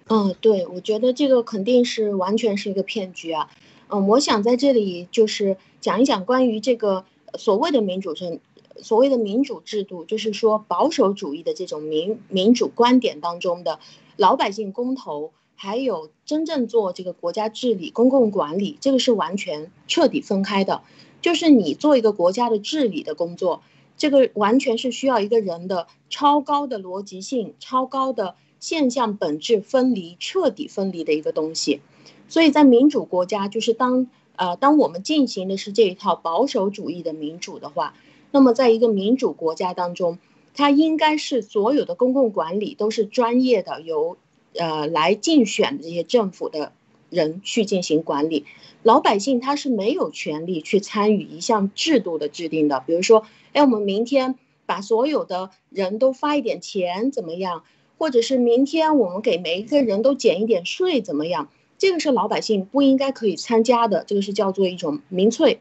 [0.08, 3.50] 嗯，对，我觉得这个肯定是完全是一个骗局啊。
[3.88, 7.06] 嗯，我想在这里就是讲一讲关于这个
[7.38, 8.40] 所谓的民主政
[8.76, 13.78] 所谓的民主制度，就是说保守主义的这种民民主观点当中的
[14.16, 20.82] 老百姓公投，还有真正做这个国家治理、公共管理，这个是完全彻底分开的。
[21.22, 23.62] 就是你做一个国家的治理的工作，
[23.96, 31.80] 这个完全是需要一个人的超高的逻辑性、超高的现象本质分离、彻底分离的一个东西。
[32.28, 37.94] 所以在民主国家，就是当呃当我们进行的是这一套保守主义的民主的话。
[38.30, 40.18] 那么，在一个民主国家当中，
[40.54, 44.16] 它应该是所有的公共管理都是专业的，由
[44.58, 46.72] 呃来竞选的这些政府的
[47.10, 48.44] 人去进行管理。
[48.82, 52.82] 老百姓他是没有权利去参与一项制度的制定的。
[52.86, 54.34] 比如说，哎，我们明天
[54.66, 57.64] 把所有的人都发一点钱怎么样？
[57.98, 61.48] 或者是明天我们给每一个人都减一点税怎么样？
[61.78, 65.60] 这个是老百姓不应该可以参加的，这个是叫做一种民粹。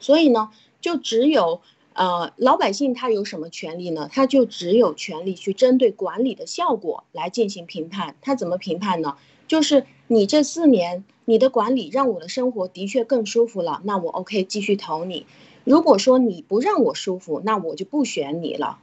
[0.00, 1.60] 所以呢，就只有。
[1.94, 4.08] 呃，老百姓他有什么权利呢？
[4.12, 8.16] 他就只有权利去针对管理的效果来进行评判。
[8.20, 9.16] 他怎么评判呢？
[9.46, 15.24] 就是你这四年你的管理让我的生活的确更舒服了，那我 OK 继续投你。
[15.62, 18.78] 如果说你不让我舒服，那我就不选你了。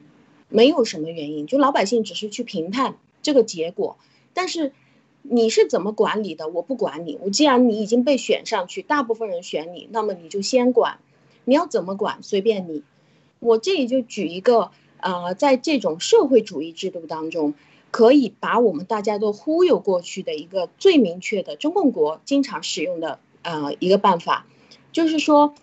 [0.47, 3.97] 没有什么原因，就老百姓只是去评判这个结果。
[4.33, 4.71] 但是
[5.21, 7.17] 你是怎么管理的，我不管你。
[7.21, 10.99] 我既然你已经被选上去，大部分人选你，那么你就先管。
[11.43, 12.83] 你要怎么管，随便你。
[13.41, 17.55] 我这里就举一个，呃，在这种社会主义制度当中，
[17.89, 24.45] 可以把我们大家都忽悠过去的一个最明确的中共国经常使用的呃一个办法，
[24.91, 25.55] 就是说，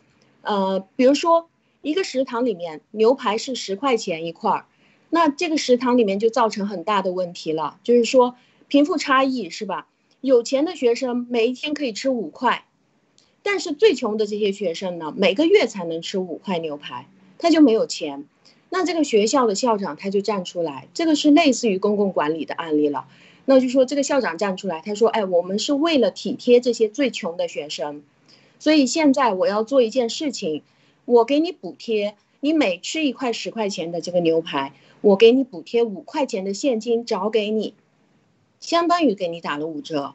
[0.43, 1.49] 呃，比如说
[1.81, 4.67] 一个食堂里面牛排是十块钱一块儿，
[5.09, 8.35] 那这个食堂里面就造成很大的问题了，就是说
[8.67, 9.87] 贫富差异是吧？
[10.21, 12.67] 有钱的学生每一天可以吃五块，
[13.45, 17.09] 但是最穷的这些学生呢，每个月才能吃五块牛排。
[17.39, 18.25] 他就没有钱，
[18.69, 23.07] 那这个学校的校长他就站出来，这个是类似于公共管理的案例了。
[23.45, 28.03] 那就说这个校长站出来，他说：“哎，我们是为了体贴这些最穷的学生，
[28.59, 30.63] 所以现在我要做一件事情，
[31.07, 37.73] 我给你补贴，你每吃一块十块钱的这个牛排，我给你补贴五块钱的现金找给你，
[38.61, 40.15] 相当于给你打了五折。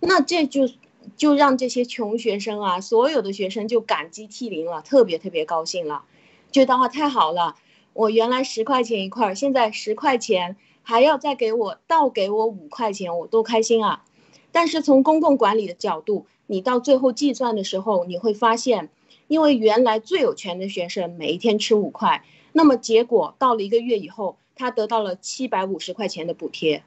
[0.00, 0.70] 那这就
[1.18, 6.04] 就让这些穷学生啊，所有的学生就感激涕零了，特别特别高兴了。”
[6.52, 7.56] 觉得话太好了，
[7.94, 14.04] 我原来十块钱一块，现在十块钱还要再给我倒给我五块钱，我多开心啊！
[14.52, 18.90] 但是从公共管理的角度，你到最后计算的时候，你会发现，
[19.28, 26.82] 因为原来最有权的学生每一天吃五块，那么结果到了一个月以后，他得到了七百五十块钱的补贴，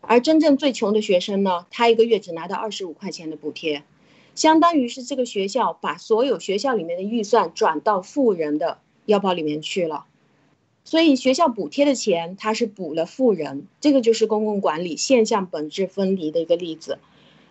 [0.00, 3.82] 而真正最穷的学生呢，他一个月只拿到二十五块钱的补贴。
[4.34, 10.04] 相当于是这个学校把所有学校里面的预算转到富人的腰包里面去了，
[10.84, 16.98] 所以学校补贴的钱它是补了富人，这个就是公共管理现象本质分离的一个例子。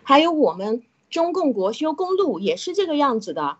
[0.04, 3.56] 还有我们中共国修公路也是这个样子的，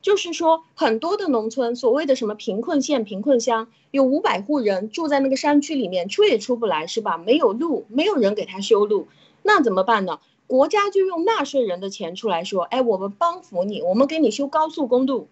[0.00, 7.18] 就是说很多的农村，所谓的什么贫困县、贫困乡，有五百户人住在那个山区里面，出也出不来，是吧？
[7.18, 9.08] 没有路，没有人给他修路，
[9.42, 10.20] 那怎么办呢？
[10.46, 15.28] 国家就用纳税人的钱出来说，哎，我们帮扶你，我们给你修高速公路。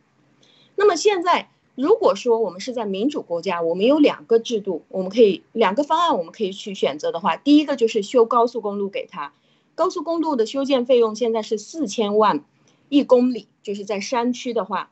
[0.77, 9.33] 那么现在，如果说我们是在民主国家，我们有两个制度，我们可以两个方案，我们可以去选择的话，第一个就是修高速公路给他，
[9.77, 12.43] 高速公路的修建费用现在是四千万
[12.89, 14.91] 一公里，就是在山区的话，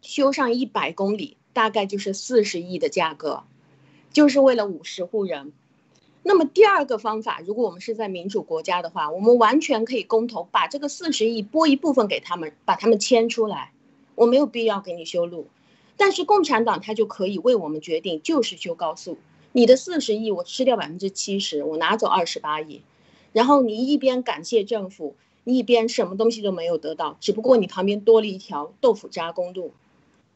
[0.00, 3.42] 修上一百公里大概就是四十亿的价格，
[4.10, 5.52] 就是为了五十户人。
[6.22, 13.72] 那么第二个方法，如果我们是在民主国家的话，我们完全可以公投，把这个四十亿拨一部分给他们，把他们迁出来。
[14.14, 15.48] 我没有必要给你修路，
[15.96, 19.18] 但是共产党他就可以为我们决定，就是修高速。
[19.52, 22.82] 你的四十亿我吃掉百分之七十，我拿走二十八亿，
[23.32, 29.72] 然后你一边感谢政府，你一边什么东西都没有得到，只不过你旁边多了一条豆腐渣公路。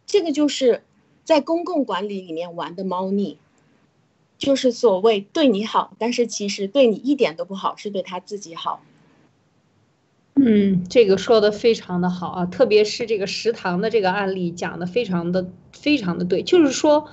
[0.07, 0.85] 这个就是
[1.25, 3.39] 在公共管理里面玩的猫腻。
[4.39, 8.81] 就是所谓对你好，但是其实对你一点都不好，是对他自己好。
[10.41, 17.09] 嗯，这个说的非常的好啊，特别是这个食堂的这个案例讲的非常的非常的对，就是说，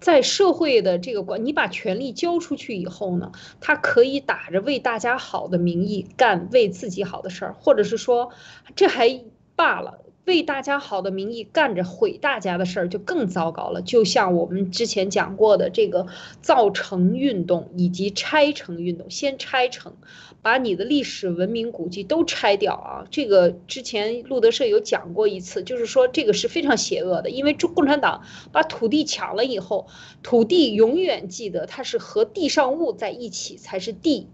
[0.00, 3.30] 在社会的这个管，你把权力交出去以后呢，
[3.60, 8.30] 他可以打着为大家好的名义干为自己好的事儿，或者是说
[8.74, 9.22] 这还
[9.54, 9.98] 罢了。
[10.24, 13.82] 为大家好的名义干着毁大家的事儿，就更糟糕了。
[13.82, 16.06] 就像我们之前讲过的这个
[16.40, 19.94] 造城运动以及拆城运动，先拆城，
[20.40, 23.04] 把你的历史文明古迹都拆掉啊！
[23.10, 29.88] 这个之前路德社有讲过一次，就是说这个是非常邪恶的，因为中共产党把土地抢了以后，
[30.22, 34.28] 土地永远记得它是和地上物在一起才是地。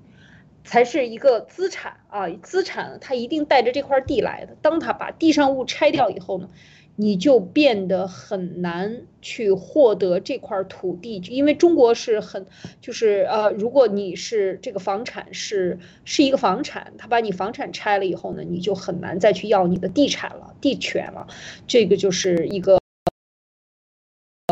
[0.68, 4.54] 才是一个资产啊，资产它一定带着这块地来的。
[4.60, 6.50] 当他把地上物拆掉以后呢，
[6.94, 12.44] 你就变得很难去获得这块土地，因为中国是很
[12.82, 21.26] 就是呃，如果你是这个房产是是一个房产，他把你房产拆了以后呢，你就很难再去要你的地产了、地权了，
[21.66, 22.78] 这个就是一个。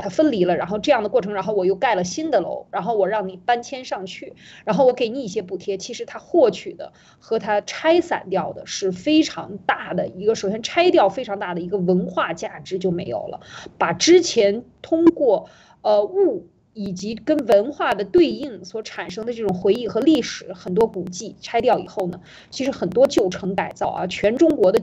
[0.06, 4.34] 它分离了，然后这样的过程，然后我又盖了新的楼，然后我让你搬迁上去，
[4.64, 5.76] 然后我给你一些补贴。
[5.76, 13.40] 其实它获取的和它拆散掉的是非常大的一个，首先拆掉非常大的一个文化价值就没有了，
[13.78, 15.50] 把之前通过
[15.82, 24.80] 呃物以及跟文化的对应所产生的这种回忆和历史很多古迹拆掉以后呢，其实很多旧城改造啊，全中国的。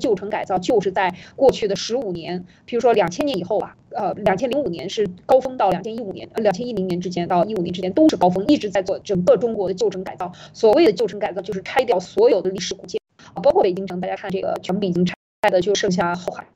[0.00, 10.32] 旧城改造就是在过去的十五年，比如说两千年以后吧，呃，两千零五年是高峰，到两千一五年，呃，两千一零年之间到一五年之间都是高峰，一直在做整个中国的旧城改造。
[10.52, 13.00] 所谓的旧城改造，就是拆掉所有的历史古建
[13.34, 15.14] 啊，包括北京城，大家看这个全部已经拆
[15.50, 16.46] 的就剩下后海。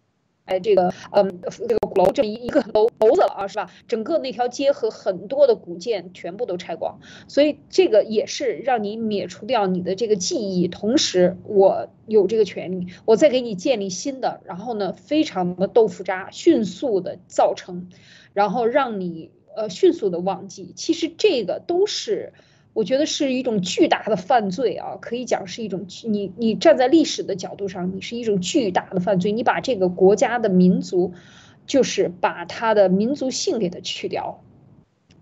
[0.44, 3.70] 哎，这个，嗯，这个鼓楼这一一个楼楼子了啊，是吧？
[3.86, 17.88] 整个那条街和很多的古建全部都拆光，所以这个也是让你免除掉你的这个记忆，同时我有这个权利，我再给你建立新的，然后呢，非常的豆腐渣，迅速的造成，
[18.32, 22.32] 然后让你呃迅速的忘记，其实这个都是。
[22.74, 29.30] 我觉得是一种巨大的犯罪啊，可以讲是一种你你站在历史的角度上，你是一种巨大的犯罪。
[29.30, 31.12] 你把这个国家的民族，
[31.66, 34.42] 就是把它的民族性给它去掉，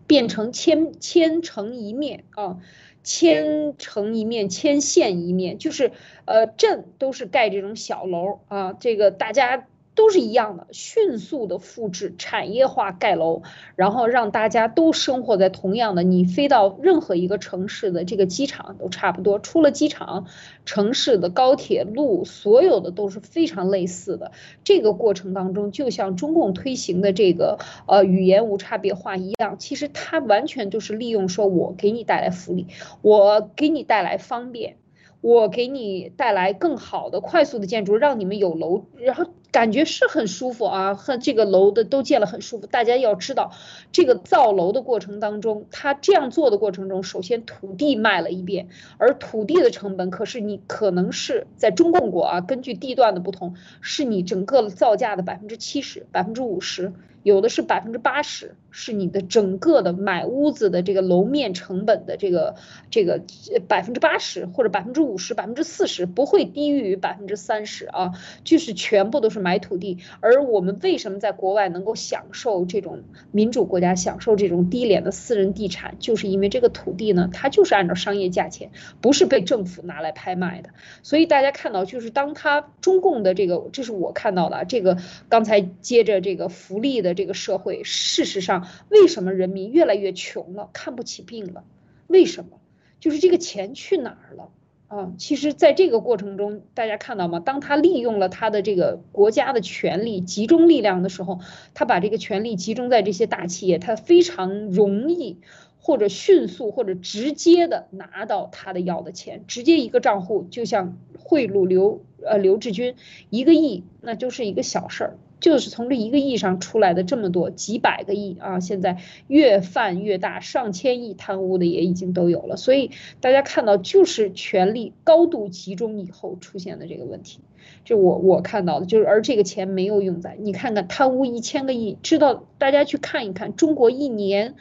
[0.07, 2.59] 变成千千城一面啊，
[3.03, 5.91] 千城一面，千县一面，就是
[6.27, 9.67] 呃镇都是盖这种小楼啊，这个大家。
[9.95, 13.43] 都是一样的，迅速的复制产业化盖楼，
[13.76, 16.03] 然后让大家都生活在同样的。
[16.03, 20.26] 你飞到任何一个城市的这个机场都差不多，出了机场，
[20.64, 24.32] 城市的高铁路所有的都是非常类似的。
[24.64, 32.68] 这个过程当中，就像中共推行的这个呃语言无差别化一样，其实它完全就是利用说我给你带来福利，
[33.03, 34.76] 我给你带来方便。
[35.21, 42.66] 我给你带来更好的、快速的建筑，让你们有楼，然后感觉是很舒服啊，和这个楼的都建了很舒服。
[42.66, 43.53] 大家要知道，
[43.93, 56.95] 这个造楼的过程当中，他这样做的过程中，首先土地卖了一遍，而土地的成本可是你可能是在中共国啊，根据地段的不同，是你整个造价的百分之七十、百分之五十。
[57.23, 62.57] 有的是百分之八十，是你的整个的买屋子的这个楼面成本的这个
[62.91, 63.23] 这个
[63.68, 68.12] 百分之八十或者百分之五十、百分之四十，不会低于百分之三十啊，
[68.43, 69.99] 就是全部都是买土地。
[70.21, 80.71] 而我们为什么在国外能够享受这种民主国家享受这种低廉的私人地产，就是因为这个土地呢，它就是按照商业价钱，不是被政府拿来拍卖的。
[81.03, 84.97] 所以大家看到，就是当他中共的这个，这是我看到的这个，
[85.29, 87.11] 刚才接着这个福利的。
[87.21, 91.65] 这个社会，事实上，为什么人民越来越穷了，看不起病了？
[92.07, 92.59] 为什么？
[92.99, 94.51] 就是这个钱去哪儿了
[94.89, 95.13] 啊？
[95.17, 97.41] 其实，在这个过程中，大家看到吗？
[97.41, 101.41] 当他利用了他的这个国家的权力，集中力量的时候，
[101.73, 105.39] 他把这个权力集中在这些大企业，他非常容易
[105.81, 112.95] 或者迅速或者直接的拿到他的要的钱，直接一个账户，就像贿赂刘呃刘志军
[113.31, 115.16] 一个亿，那就是一个小事儿。
[115.41, 122.59] 就是从这一个亿上出来的这么多几百个亿啊，现在越犯越大，上千亿贪污的也已经都有了。
[122.59, 122.91] 所以
[123.22, 127.41] 大家看到，就是权力高度集中以后出现的这个问题。
[127.87, 134.57] 就我我看到的，就是而这个钱没有用在你看看贪污一千个亿，知道大家去看一看，中国一年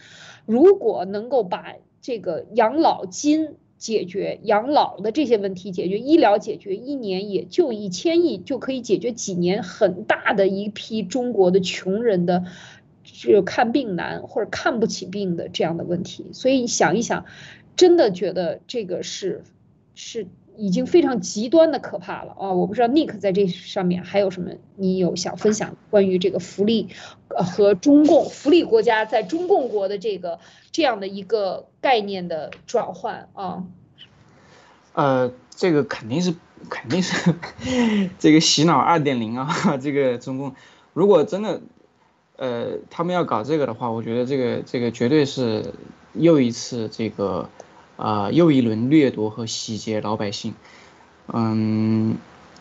[0.50, 3.56] 如果能够把这个养老金。
[3.80, 12.44] 解决养老的这些问题，解决医疗，解决一年也就一千亿，就可以解决几年很大的一批中国的穷人的
[13.06, 16.26] 就看病难或者看不起病的这样的问题。
[16.34, 17.24] 所以想一想，
[17.78, 19.46] 真的觉得这个是
[19.96, 20.28] 是
[20.60, 22.52] 已经非常极端的可怕了啊！
[22.52, 26.90] 我不知道 Nick 在这上面还有什么你有想分享关于这个福利
[27.28, 30.40] 和中共福利国家在中共国的这个。
[30.72, 33.64] 这样的一个概念的转换啊，
[34.94, 36.36] 呃，这个肯定是
[36.70, 37.34] 肯定是
[38.20, 39.50] 这个洗脑二点零啊，
[39.82, 40.54] 这个中共
[40.94, 41.60] 如果真的
[42.38, 45.74] 呃他们要搞这个的话，我觉得这个这个绝对是
[46.14, 47.50] 又一次这个
[48.00, 50.56] 啊又一轮掠夺和洗劫老百姓。
[51.28, 52.18] 嗯，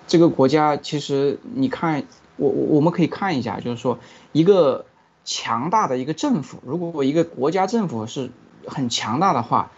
[0.06, 2.02] 这个国家其实你看
[2.36, 3.98] 我我我们可以看一下，就是说
[4.32, 4.84] 一个
[5.24, 8.30] 强大的一个政府，如果一个国家政府是
[8.66, 9.70] 很强大的话，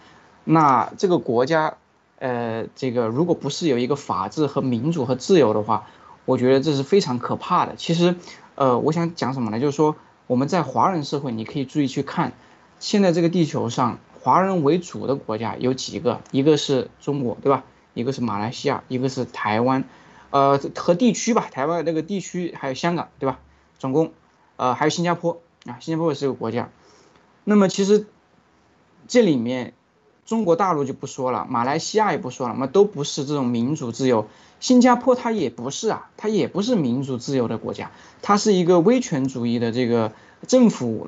[0.43, 1.75] 那这个国家。
[2.23, 5.87] 呃，这个如果不是有一个法治和民主和自由的话，
[6.25, 7.73] 我觉得这是非常可怕的。
[7.77, 8.13] 其实，
[8.53, 9.59] 呃，我想讲什么呢？
[9.59, 9.95] 就是说
[10.27, 12.33] 我们在华人社会，你可以注意去看，
[12.79, 16.21] 现在这个地球上华人为主的国家有几个？
[16.31, 17.63] 一个是中国，对吧？
[17.93, 19.83] 一个是马来西亚，一个是台湾，
[20.29, 23.39] 呃，和地区吧，台湾那个地区还有香港，对吧？
[23.79, 24.11] 总共，
[24.55, 26.69] 呃，还有新加坡啊，新加坡也是个国家。
[27.43, 28.07] 那么其实
[29.07, 29.73] 这里面。
[30.23, 34.27] 中国大陆就不说了，马来西亚也不说了，那都不是这种民主自由。
[34.61, 37.91] 新加坡它也不是啊，它也不是民主自由的国家，
[38.21, 40.13] 它是一个威权主义的这个
[40.47, 41.07] 政府，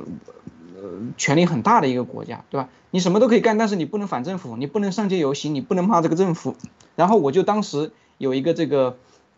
[1.18, 2.70] 权力很大的一个国家，对吧？
[2.91, 6.56] 你什么都可以干，但是你不能反政府，你不能上街游行，你不能骂这个政府。
[6.96, 8.98] 然后我就当时有一个这个，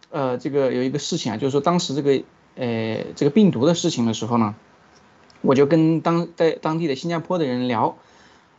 [0.09, 2.23] 呃，这个有一个事情啊，就是说当时这个，
[2.55, 4.55] 呃，这个病毒的事情的时候呢，
[5.41, 7.95] 我就跟当在当地的新加坡的人聊。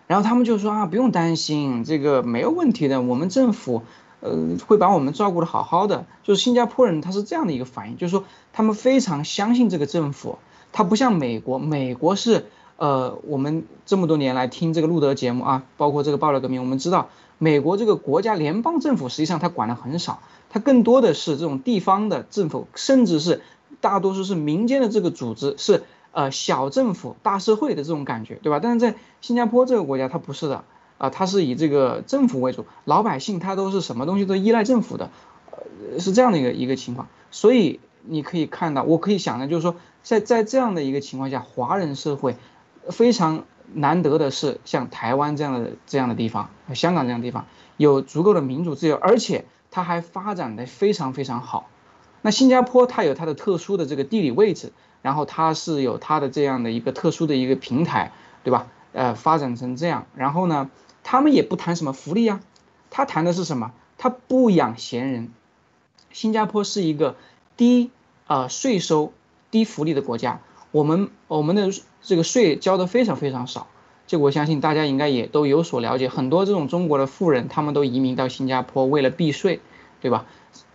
[0.06, 3.82] 然后他们就说啊，不用担心，这个没有问题的，我们政府，
[4.20, 6.06] 呃，会把我们照顾的好好的。
[6.22, 8.22] 就是新加坡人他是这样的一个反应，就是说
[8.52, 10.38] 他们非常相信这个政府，
[10.70, 17.08] 他不像美国，美国是，呃，我们这么多年来听这个路德节目啊，包括这个爆料革命，我们知道
[17.38, 20.20] 美国这个国家联邦政府实际上他管的很少，
[20.50, 23.42] 它更多的是这种地方的政府，甚至是
[23.80, 25.84] 大多数是民间的这个组织是。
[26.12, 28.58] 呃，小政府大社会的这种感觉，对吧？
[28.58, 30.64] 但是在新加坡这个国家，它不是的，
[30.96, 35.10] 啊，它是以这个政府为主，老百姓他都是什么东西都依赖政府的，
[35.50, 37.08] 呃，是这样的一个一个情况。
[37.30, 42.36] 所以你可以看到，我可以想的就是说，在在这样的一个情况下，华人社会
[42.90, 51.68] 非常难得的是，像台湾这样的这样的地方，香港这样的地方，有足够的民主自由，而且它还发展的非常非常好。
[52.22, 54.72] 那新加坡它有它的特殊的这个地理位置。
[55.02, 58.10] 然后它是有它的这样的一个特殊的一个平台，
[58.42, 58.66] 对吧？
[58.92, 60.68] 呃，发展成这样，然后呢，
[61.04, 62.40] 他们也不谈什么福利啊，
[62.90, 63.70] 他谈的是什么？
[63.98, 65.30] 他不养闲人。
[66.10, 67.14] 新加坡是一个
[67.56, 67.92] 低
[68.26, 69.12] 呃税收、
[69.52, 70.40] 低福利的国家，
[70.76, 71.70] 我们我们的
[72.02, 73.66] 这个税交的非常非常少，
[74.06, 76.10] 这我相信大家应该也都有所了解。
[76.10, 79.60] 很多这种中国的富人，他们都移民到新加坡为了避税，
[80.02, 80.26] 对吧？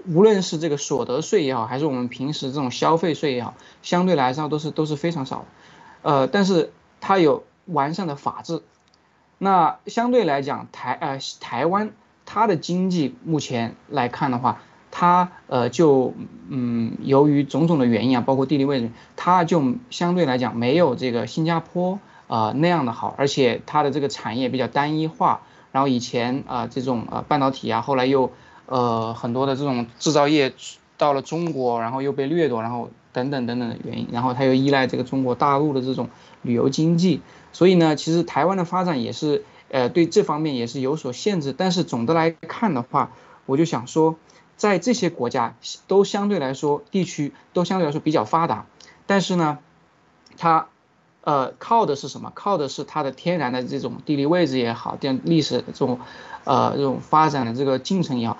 [0.07, 5.45] 无论是这个所得税也好，还是我们平时这种消费税也好，相对来说都是都是非常少，
[6.01, 8.63] 呃，但是它有完善的法制。
[9.37, 11.93] 那相对来讲，台呃台湾
[12.25, 16.13] 它的经济目前来看的话，它呃就
[16.49, 25.41] 嗯由于种种的原因啊，包括地理位置，它就相对来讲没有这个新加坡啊那样的好，而且它的这个产业比较单一化。
[25.71, 28.31] 然后以前啊这种呃半导体啊，后来又。
[28.67, 30.53] 呃，很多的这种制造业
[30.97, 36.07] 到了中国，然后又被掠夺，然后等等等等的原因，然后它又依赖这个中国大陆的这种
[36.41, 37.19] 旅游经济，
[37.51, 41.53] 所以呢，其实台湾的发展也是，呃，对这方面也是有所限制。
[41.57, 43.11] 但是总的来看的话，
[43.45, 44.15] 我就想说，
[44.61, 45.55] 在这些国家
[45.87, 48.67] 都相对来说地区都相对来说比较发达，
[49.07, 49.57] 但是呢，
[50.37, 50.67] 它，
[51.23, 52.31] 呃，靠的是什么？
[52.35, 55.99] 靠的是它的天然的这种地理位置也好，电历史这种，
[56.43, 58.37] 呃，这种发展的这个进程也好。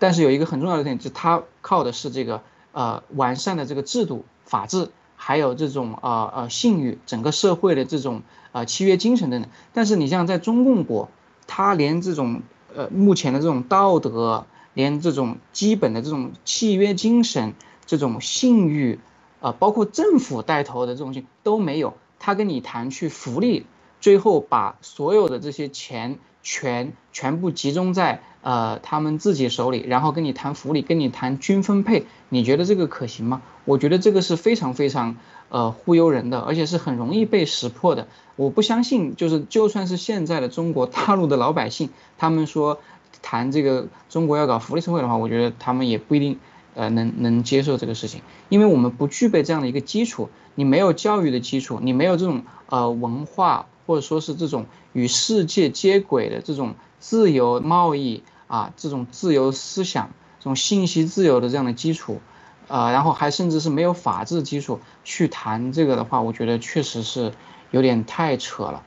[0.00, 2.42] 但是有一个很重要的点，就它靠的是这个
[2.72, 9.48] 呃完善的这个制度、法治，还有这种呃呃信誉，整个社会的这种呃契约精神等等。
[9.72, 11.08] 但是你像在中共国，
[11.46, 12.42] 它连这种
[12.74, 17.54] 呃目前的这种道德，连这种基本的这种契约精神、
[17.86, 18.98] 这种信誉，
[19.40, 21.94] 啊，包括政府带头的这种都没有。
[22.18, 23.66] 他跟你谈去福利，
[24.00, 28.22] 最后把所有的这些钱全全部集中在。
[28.42, 33.42] 呃，他们自己手里，然后跟你谈福利，跟你谈均分配，你觉得这个可行吗？
[33.66, 35.18] 我觉得这个是非常非常
[35.50, 38.08] 呃忽悠人的，而且是很容易被识破的。
[38.36, 42.80] 我不相信，就是就算是现在的中国大陆的老百姓，他们说
[43.22, 46.38] 谈这个中国要搞福利社会的话，我觉得他们也不一定
[46.74, 56.74] 呃能能接受这个事情，因为我们不具备这样的一个基础，你没有教育的基础，你没有这种呃文化或者说是这种与世界接轨的这种。
[57.02, 62.20] 自由贸易啊，这种自由思想，这种信息自由的这样的基础，
[62.68, 67.32] 呃，然后还甚至是没有法治基础去谈这个的话，我觉得确实是
[67.70, 68.82] 有点太扯了。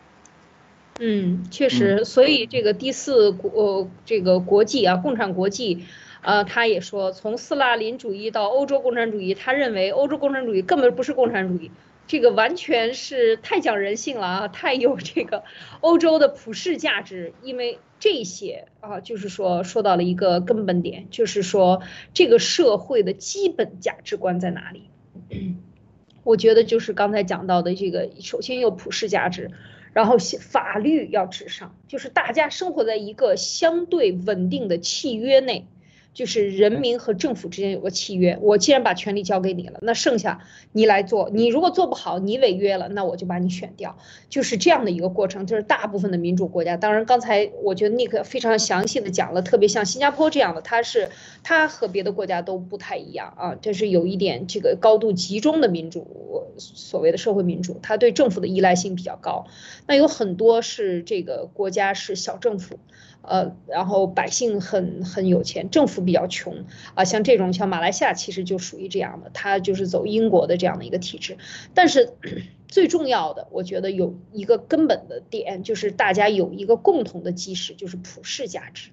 [1.05, 5.83] 嗯，确实，所以这个第四国这个国际啊，共产国际，
[6.21, 11.71] 呃，他也说，从斯大林主义到欧洲共产主义，他认为欧洲共产主义根本不是共产主义，
[12.07, 15.43] 这个完全是太讲人性了啊，太有这个
[15.81, 21.81] 欧洲的普世价值，因为这些啊，就是说说到了一个根本点，就是说
[22.13, 24.83] 这个社会的基本价值观在哪里？
[26.23, 29.51] 我觉得就是刚才讲到的这个，首先有普世价值。
[29.93, 35.67] 然后法律要至上，就是大家生活在一个相对稳定的契约内。
[36.13, 40.41] 就是人民和政府之间有个契约，我既然把权力交给你了，那剩下
[40.71, 41.29] 你来做。
[41.31, 43.97] 你如果做不好，你违约了，那我就把你选掉。
[44.29, 45.47] 就是这样的一个过程。
[45.47, 51.09] 就是大部分的民主国家，当然刚才我觉得尼克非常详细的讲了，特别像新加坡这样的，它是
[51.43, 59.47] 它和别的国家都不太一样啊，这是有一点这个高度集中的民主，所谓的社会民主，它对政府的依赖性比较高。
[59.87, 62.79] 那有很多是这个国家是小政府。
[63.23, 71.37] 呃，然后百姓很很有钱，政府比较穷啊，像这种像马来西亚其实就属于这样的，它就是走英国的这样的一个体制。
[71.73, 72.11] 但是
[72.67, 78.89] 最重要的，我觉得有一个根本的点，就是大家有一个共同的基石，就是普世价值。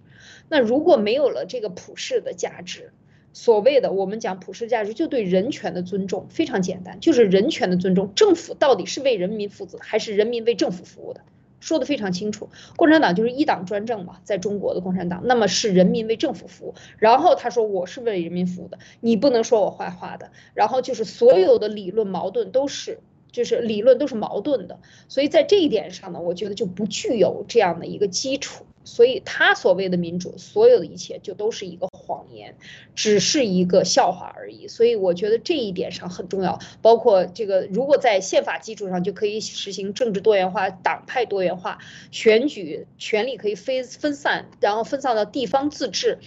[0.49, 2.93] 那如果没有了这个普世的价值，
[3.33, 8.12] 所谓的我们讲普世价值，就对人权的尊重，非常简单，就是人权的尊重。
[8.14, 11.22] 政府到底是为人民负责，还是人民为政府服务的？
[11.61, 16.75] 说的非常清楚，共产党就是一党专政嘛，在中国的共产党，那么是人民为政府服务。
[16.99, 20.33] 然后他说我是为人民服务的，你不能说我坏话的。
[20.55, 23.01] 然后就是所有的理论矛盾都是，
[23.31, 24.81] 就是理论都是矛盾的。
[25.09, 28.65] 所以在这一点上呢，我觉得就不具有这样的一个基础。
[28.83, 32.57] 所以他所谓的民主，所有的一切就都是一个谎言，
[32.95, 34.68] 只是一个笑话而已。
[34.68, 36.59] 所以我觉得这一点上很重要。
[36.81, 41.78] 包括这个，如果在宪法基础上就可以实行政治多元化、党派多元化，
[42.11, 46.18] 选举权力可以分分散，然后分散到地方自治，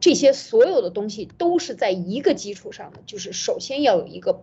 [0.00, 4.42] 这些所有的东西都是在一个基础上的，就是首先要有一个。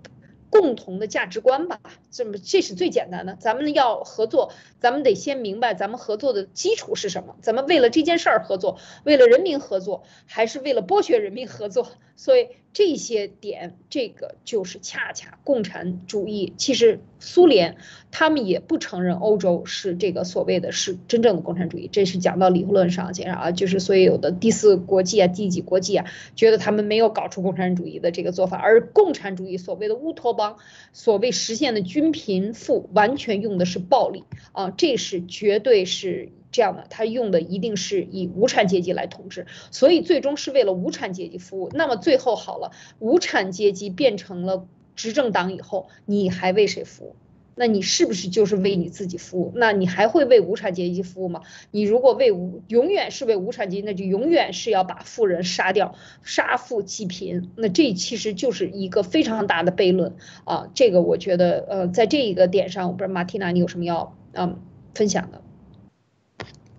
[0.52, 1.80] 共同的价值观吧，
[2.12, 3.36] 这么这是最简单的。
[3.40, 7.38] 咱们要合作，咱们得先明白咱们合作的基础是什么。
[7.42, 11.88] 咱们为了这件事儿合作，为了人民合作，还是为了剥削人民合作？
[12.22, 16.54] 所以这些点，这个就是恰恰共产主义。
[16.56, 17.78] 其实苏联
[18.12, 21.90] 他们也不承认欧洲是这个所谓的是真正的共产主义。
[21.92, 26.06] 这是讲到理论上讲啊，就是所以有的第四国际啊、第几国际啊，
[26.36, 30.58] 觉得他们没有搞出共产主义的这个做法，而共产主义所谓的乌托邦，
[30.94, 36.30] 所谓实现的均贫富，完全用的是暴力啊，这是绝对是。
[36.52, 41.70] 这样的，他用的一定是以无产阶级来统治，所以最终是为了无产阶级服务。
[41.74, 47.16] 那么最后好了，无产阶级变成了执政党以后，你还为谁服务？
[47.54, 49.52] 那你是不是就是为你自己服务？
[49.56, 51.42] 那你还会为无产阶级服务吗？
[51.70, 55.94] 你如果为无永远是为无产阶级，那就永远是要把富人杀掉，
[56.24, 57.52] 杀富济贫。
[57.58, 60.70] 那这其实就是一个非常大的悖论啊！
[60.74, 64.60] 这个我觉得，呃，在这一个点上，我不知道马蒂娜你有什么要嗯
[64.96, 65.42] 分享的？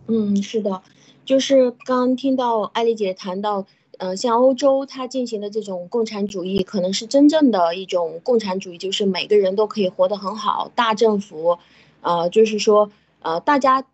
[0.08, 0.82] 嗯，是的，
[1.24, 3.66] 就是刚听到艾丽姐谈到，
[3.98, 11.58] 呃，像欧洲它进行的这种共产主义，可能是真正的一种共产主义，就是每个人都可以活得很好，大政府，
[12.00, 12.90] 呃，就是说，
[13.22, 13.84] 呃，大家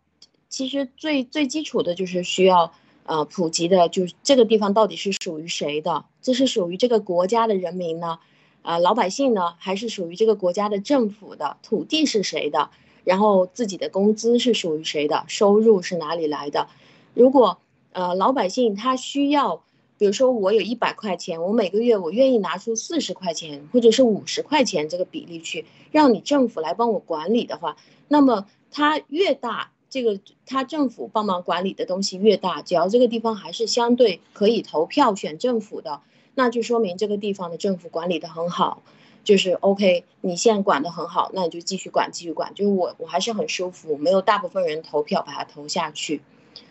[0.49, 2.73] 其实最最基础的就是需要，
[3.05, 6.07] 呃，普及的，就是这个地方到底是属于谁的？
[6.23, 8.19] 这是属于这个国家的人民呢？
[8.63, 9.55] 啊，老百姓呢？
[9.59, 11.59] 还是属于这个国家的政府的？
[11.63, 12.71] 土地是谁的？
[13.09, 15.25] 然后自己的工资是属于谁的？
[15.29, 16.69] 收入是哪里来的？
[17.15, 17.59] 如果
[17.93, 19.63] 呃老百姓他需要，
[19.97, 27.79] 比如说我有一百块钱，我每个月我愿意拿出四十块钱或者是五十块钱这个比例去让你政府来帮我管理的话，
[28.09, 36.03] 那么它越大，这个他政府帮忙管理的东西越大，只要这个地方还是相对可以投票选政府的，
[36.39, 38.85] 那就说明这个地方的政府管理的很好。
[39.25, 42.55] 就是 OK，你现在管得很好，那你就继续管，继续管。
[42.55, 46.23] 就是我，我还是很舒服，没有大部分人投票把它投下去。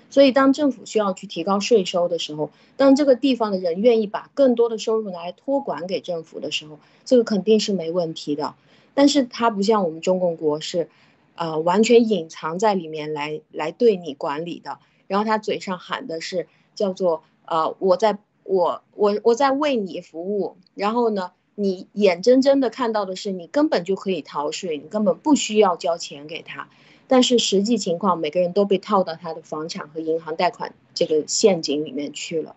[0.10, 8.56] 所以，当政府需要去提高税收的时候，当这个地方的人愿意把更多的收入拿来托管给政府的时候，这个肯定是没问题的。
[8.94, 10.90] 但是它不像我们中共国是，
[11.36, 14.80] 呃，完全隐藏在里面来来对你管理的。
[15.08, 18.18] 然后他嘴上喊的是叫做呃，我在
[18.48, 21.32] 我我我在为你服务，然后呢？
[21.60, 26.70] 你眼睁睁的看到的是，你根本就可以逃税，你根本不需要交钱给他。
[27.08, 32.56] 但是实际情况，每个人都被套到他的房产和银行贷款这个陷阱里面去了，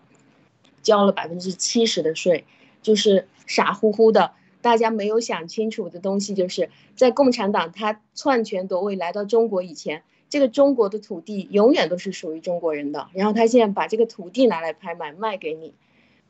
[0.83, 2.45] 交了百分之七十的税，
[2.83, 4.33] 就是傻乎乎的。
[4.61, 15.73] 大家没有想清楚的东西，就是在共产党他篡权夺位来到中国以前，这个中国的土地永远都是属于中国人的，然后他现在把这个土地拿来拍卖卖给你，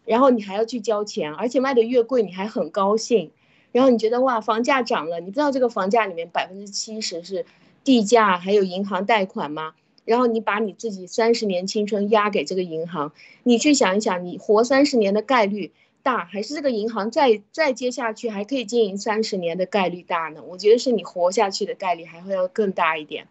[0.05, 3.29] 然后你还要去交钱，而且卖的越贵你还很高兴，
[3.71, 7.45] 然后你觉得哇房价涨了，你知道这个房价里面百分之七十是
[7.83, 9.75] 地价还有银行贷款吗？
[10.03, 15.71] 然后你把你自己三十年青春押给这个银行，你去想一想，你活三十年的概率
[16.01, 20.41] 大，还是这个银行再再接下去还可以经营三十年的概率大呢？
[20.49, 23.27] 我觉得是你活下去的概率还会要更大一点。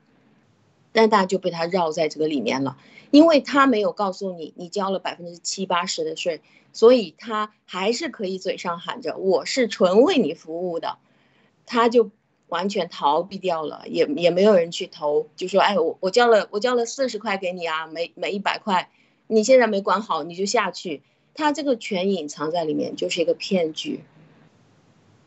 [0.93, 2.77] 但大家就被他绕在这个里面了，
[3.11, 6.41] 因为他没有告诉你，你交了百分之七八十的税，
[6.73, 10.99] 所以他还是可以嘴上喊着我是纯为你服务的，
[11.67, 12.11] 他就
[12.49, 18.91] 完全逃避掉了，也也没有人去投，就说哎我我交了我交了四十块给你啊，每每一百块，
[19.29, 21.03] 你现在没管好你就下去，
[21.35, 24.01] 他这个全隐藏在里面，就是一个骗局。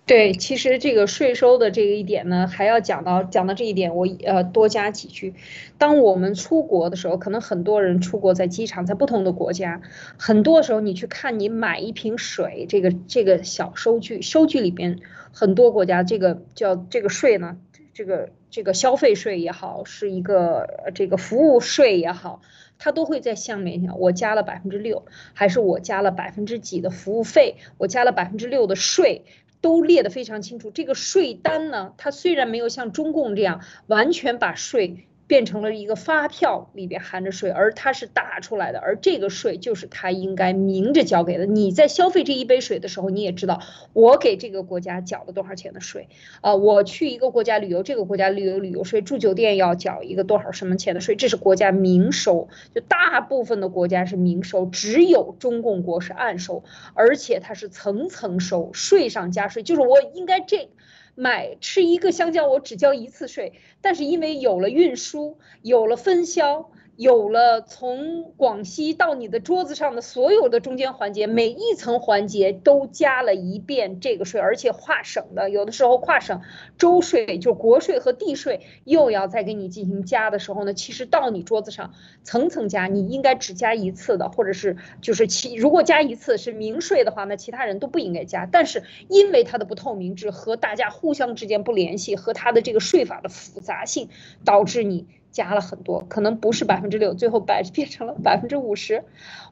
[0.05, 5.33] 对，其实这个税收的这个一点呢，还要讲到讲到这一点，我呃多加几句。
[5.77, 9.81] 当我们出国的时候，可能很多人出国在机场，在不同的国家，
[10.17, 14.99] 很多时候你去看你买一瓶水，这个这个小收据，收据里边
[15.31, 17.57] 很多国家这个叫这个税呢，
[17.93, 22.41] 这个这个消费税也好，是一个这个服务税也好，
[22.77, 29.23] 它都会在下面讲我加了百分之六，还是我加了百分之几的服务费，我加了百分之六的税。
[29.63, 30.71] 都列得非常清楚。
[30.71, 35.07] 这个税单呢，它虽然没有像中共这样完全把税。
[35.33, 41.47] 变成了一个发票里边含着税，而它是打出来的，而这个税就是他应该明着交给的。
[41.47, 43.59] 你在消费这一杯水的时候，你也知道
[43.93, 46.07] 我给这个国家缴了多少钱的税
[46.41, 46.53] 啊？
[46.53, 52.47] 我去一个国家旅游，这个国家旅游旅游税，住酒店要缴一个多少什么钱的税，这是国家明收。
[52.75, 56.63] 就大部分的国家是明收，只有中共国是暗收，
[56.93, 60.69] 而且它是层层收，税上加税，就是我应该这。
[61.15, 66.71] 买吃一个香蕉，我只交一次税，但是因为有了运输，有了分销。
[66.95, 76.41] 有了从广西到你的桌子上的所有的中间环节，每一层环节都加了一遍这个税，而且跨省的，有的时候跨省
[76.77, 88.45] 州税就国税和地税又要再给你进行加的时候呢，其实到你桌子上层层加，你应该只加一次的，或者是就是其如果加一次是明税的话，那其他人都不应该加。
[88.45, 94.09] 但是因为它的不透明制和大家互相之间不联系和它的这个税法的复杂性，
[94.45, 95.07] 导致你。
[95.33, 99.03] 加了很多，可能不是百分之六，最后百 变成了百分之五十，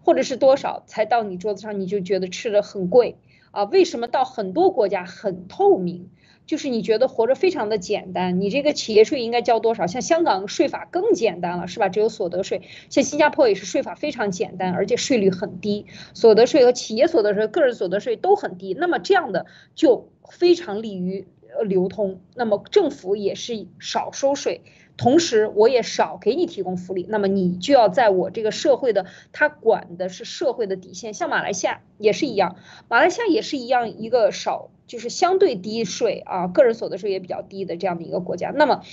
[0.05, 3.17] 或者是多少才到你桌子上，你就觉得吃的很贵
[3.51, 3.65] 啊？
[3.65, 6.09] 为什么到很多国家很透明？
[6.47, 9.87] 就是你觉得活着非常的简单，你这个企业税应该交多少？
[9.87, 11.87] 像香港税法更简单了，是吧？
[11.87, 12.63] 只有所得税。
[12.89, 18.73] 像新加坡也是税法非常简单，而且税率很低，所得税和企业所得税、个人所得税都很低。
[18.73, 21.27] 那么这样的就非常利于
[21.63, 24.61] 流通，那么政府也是少收税。
[24.97, 31.13] 同时，我也少给你提供福利，那么你就要在我这个社会的，他管的是社会的底线。
[31.13, 38.51] 像马来西亚也是一样，马来西亚也是一样，一个少就是相对低税啊，个人所得税也比较低的这样的一个国家。
[38.53, 38.83] 那么，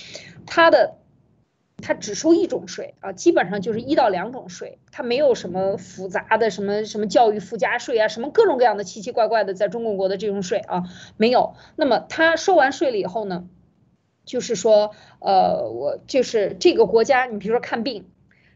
[0.47, 0.95] 它的
[1.81, 10.83] 它只收一种税啊，基本上就是一到两种税，它没有什么复杂的什么什么教育附加税啊，什么各种各样的奇奇怪怪的在中国国的这种税啊
[11.17, 11.53] 没有。
[11.75, 13.47] 那么它收完税了以后呢？
[14.29, 18.05] 就是说，呃，我就是这个国家，你比如说看病，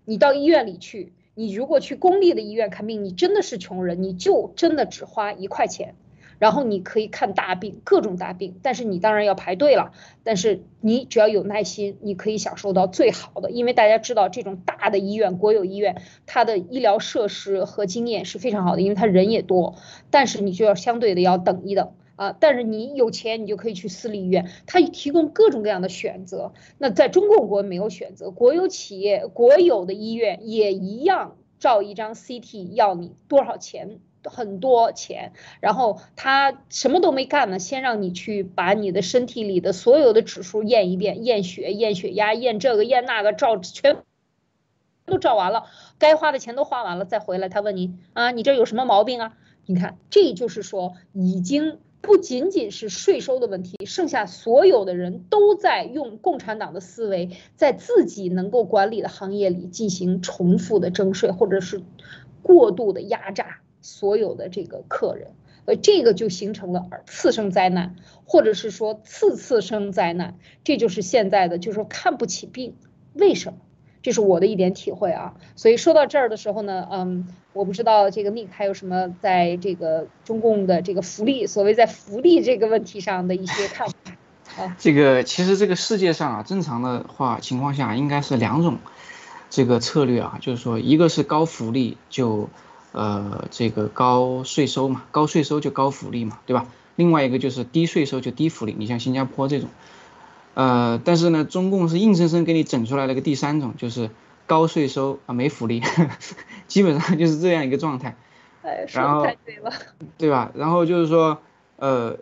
[0.05, 5.95] 你到医院里去，你如果去公立的医院看病，你真的是穷人，你就真的只花一块钱，
[6.37, 9.93] 然后你可以看大病，各种大病，但是你当然要排队了，
[10.23, 19.73] 但是你只要有耐心，你可以享受到最好的，因为大家知道这种大的医院，国有医院，它的医疗设施和经验是非常好的，因为它人也多，
[20.11, 21.93] 但是你就要相对的要等一等。
[22.15, 26.53] 啊，但是你有钱，你就可以去私立医院，他提供各种各样的选择。
[26.77, 35.33] 那在中共国没有选择，国有企业、国有的医院也一样，照一张 CT 要你多少钱，很多钱。
[35.59, 44.03] 然后他什么都没干呢，先让你去把你的身体里的所有的指数验一遍，验血、验血压、验这个、验那个，照全
[45.07, 45.65] 都照完了，
[45.97, 49.35] 该花的钱都花完了，再回来他问你啊，你这有什么毛病啊？
[49.65, 51.79] 你看，这就是说已经。
[52.05, 61.81] 不仅仅是税收的问题，剩下所有的人都在用共产党的思维，在自己能够管理的行业里进行重复的征税，或者是
[62.41, 65.29] 过度的压榨所有的这个客人，
[65.63, 67.95] 呃，这个就形成了次生灾难，
[68.25, 72.75] 或者是说次次生灾难，这就是现在的，就是说看不起病，
[73.13, 73.59] 为什么？
[74.03, 83.95] 这是我的一点体会啊，所以说到这儿的时候呢，嗯，我不知道这个 Nick 还有什么在这个中共的这个福利，所谓在福利这个问题上的一些看法。
[84.77, 88.77] 这个其实这个世界上啊，正常的话情况下应该是两种
[89.49, 92.49] 这个策略啊，就是说一个是高福利就
[92.91, 96.67] 呃这个高税收嘛，高税收就高福利嘛，对吧？
[96.95, 99.69] 另外一个就是低税收就低福利，你像新加坡这种，
[100.53, 104.09] 呃，但是呢，中共是硬生生给你整出来了个第三种，就是
[104.45, 105.81] 高税收啊没福利，
[106.67, 108.15] 基本上就是这样一个状态。
[108.61, 109.71] 哎，说的太对了，
[110.17, 110.51] 对吧？
[110.53, 111.39] 然后就是说，
[111.77, 112.17] 呃，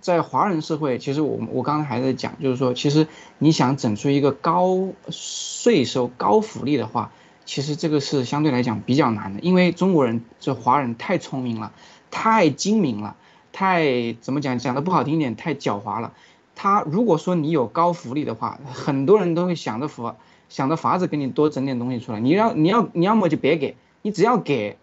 [0.00, 7.10] 在华人社会，其实我我刚才还在讲，就是说，其实你想整出一个高税收、高福利的话，
[7.44, 11.72] 其实这个是相对来讲比较难的，因为中国人这华人太聪明了，
[12.10, 13.16] 太精明了，
[13.52, 14.58] 太怎么讲？
[14.58, 16.12] 讲的不好听一点，太狡猾了。
[16.56, 20.16] 他如果说你有高福利的话，很多人都会想着法
[20.48, 22.18] 想着法子给你多整点东西出来。
[22.18, 24.76] 你要你要你要么就别给，你只要给。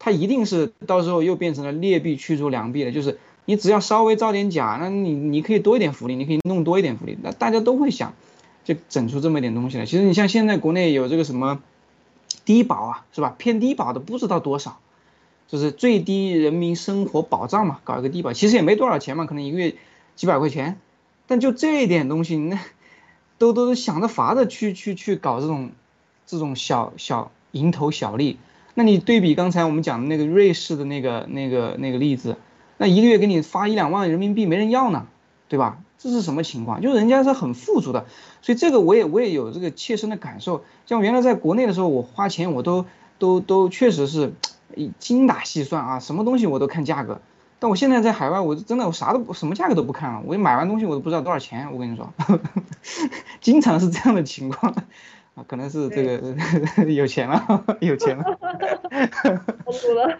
[0.00, 8.14] 他一定是到时候又变成了劣币驱逐良币了，就是你只要稍微造点假，那你你可以多一点福利，你可以弄多一点福利，那大家都会想，
[8.64, 9.86] 就整出这么一点东西来。
[9.86, 11.60] 其实你像现在国内有这个什么
[12.44, 13.34] 低保啊，是吧？
[13.38, 14.78] 偏低保的不知道多少，
[15.48, 19.74] 就是最低人民生活保障嘛，搞一个低保，其实也没多少钱嘛，可能一个月
[20.14, 20.78] 几百块钱，
[21.28, 22.58] 但就这一点东西，那
[23.38, 25.70] 都都是想着法子去去去搞这种
[26.26, 28.38] 这种小小蝇头小利。
[28.74, 32.36] 那你对比刚才我们讲的那个瑞士的那个那个那个例子，
[32.78, 35.06] 那一个月给你发一两万人民币没人要呢，
[35.48, 35.78] 对吧？
[35.98, 36.80] 这是什么情况？
[36.80, 38.06] 就是人家是很富足的，
[38.40, 40.64] 所以这个我也我也有这个切身的感受。
[40.86, 42.86] 像原来在国内的时候，我花钱我都
[43.18, 44.32] 都都确实是
[45.00, 47.20] 精打细算啊，什么东西我都看价格。
[47.58, 51.72] 但我现在在海外，我真的我啥都什么价格都不看了，我买完东西我都不知道多少钱。
[51.72, 52.12] 我跟你说，
[53.40, 54.84] 经常是这样的情况啊。
[55.46, 56.34] 可能是这个
[56.90, 58.24] 有钱了，有钱了，
[59.94, 60.18] 了。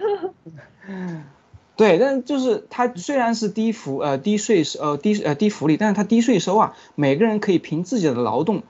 [1.74, 8.62] 对，但就是它虽然是低福呃低税收呃低呃低福利，但是它低税收啊，每个人可以凭自己的劳动，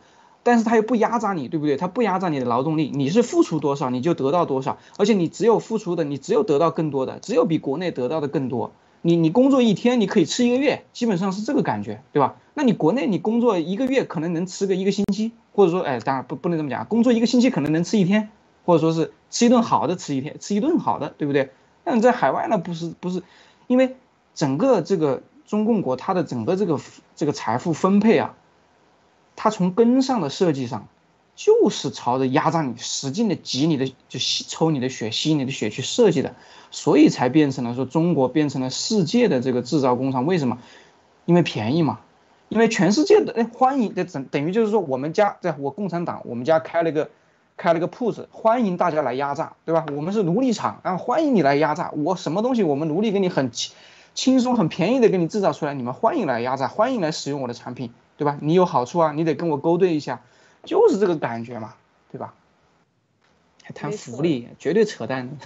[0.48, 1.76] 但是它又不压榨你，对不对？
[1.76, 8.72] 它不压榨你的劳动力，你是付出多少你就得到多少，而且你只有付出的，你只有得到更多的，只有比国内得到的更多。
[9.02, 12.36] 你你工作一天，你可以吃一个月，基本上是这个感觉，对吧？
[12.54, 18.30] 那你国内你工作一个月，可能能吃个一个星期，或者说，哎，当然不不能这么讲，工作一个星期可能能吃一天，
[18.64, 21.50] 或者说是吃一顿好的吃一天，吃一顿好的，对不对？
[21.84, 23.22] 那你在海外呢，不是不是，
[23.66, 23.96] 因为
[24.34, 26.80] 整个这个中共国它的整个这个
[27.14, 28.34] 这个财富分配啊，
[29.38, 30.88] 它从根上的设计上。
[31.40, 36.34] 就是朝着压榨你、使劲的挤你的、就吸抽你的血、吸你的血去设计的，
[36.72, 40.26] 所以才变成了说中国变成了世界的这个制造工厂。
[40.26, 40.58] 为什么？
[41.26, 42.00] 因为便宜嘛，
[42.48, 47.08] 因为全世界的哎欢迎的等等于就是说我们家在我共产党我们家开了个
[47.56, 49.86] 开了个铺子，欢迎大家来压榨，对吧？
[49.94, 51.92] 我们是奴隶厂啊，欢迎你来压榨。
[51.92, 53.76] 我什么东西我们奴隶给你很轻
[54.12, 58.38] 轻松、很便宜的给你制造出来，你们欢迎来压榨，欢迎来使用我的产品，对吧？
[58.42, 60.22] 你有好处啊，你得跟我勾兑一下。
[60.64, 61.76] 就是这个感觉嘛，
[62.12, 62.34] 对吧？
[63.62, 65.38] 还谈福利，绝对扯淡。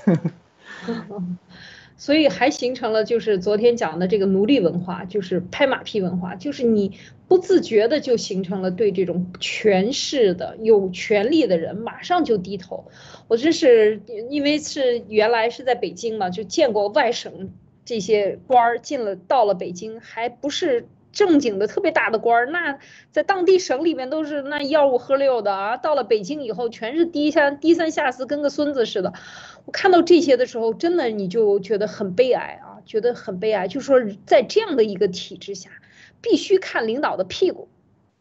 [1.98, 6.98] 所以还形成了就是昨天讲的这个奴隶文化，就是拍马屁文化，就是你
[7.28, 12.90] 不自觉的就形成了对这种权势的有权力的人马上就低头。
[13.28, 14.00] 我真是
[14.30, 17.52] 因为是原来是在北京嘛，就见过外省
[17.84, 20.88] 这些官儿进了到了北京，还不是。
[21.12, 22.78] 正经的特别大的官儿，那
[23.10, 29.12] 在当地省里面都是那吆五喝六的啊，到了北京以后全是低三低三下四，跟个孙子似的。
[29.64, 33.68] 我看到这些的时候，真的你就觉得很悲哀啊，觉得很悲哀。
[33.68, 35.70] 就说在这样的一个体制下，
[36.20, 37.68] 必须看领导的屁股。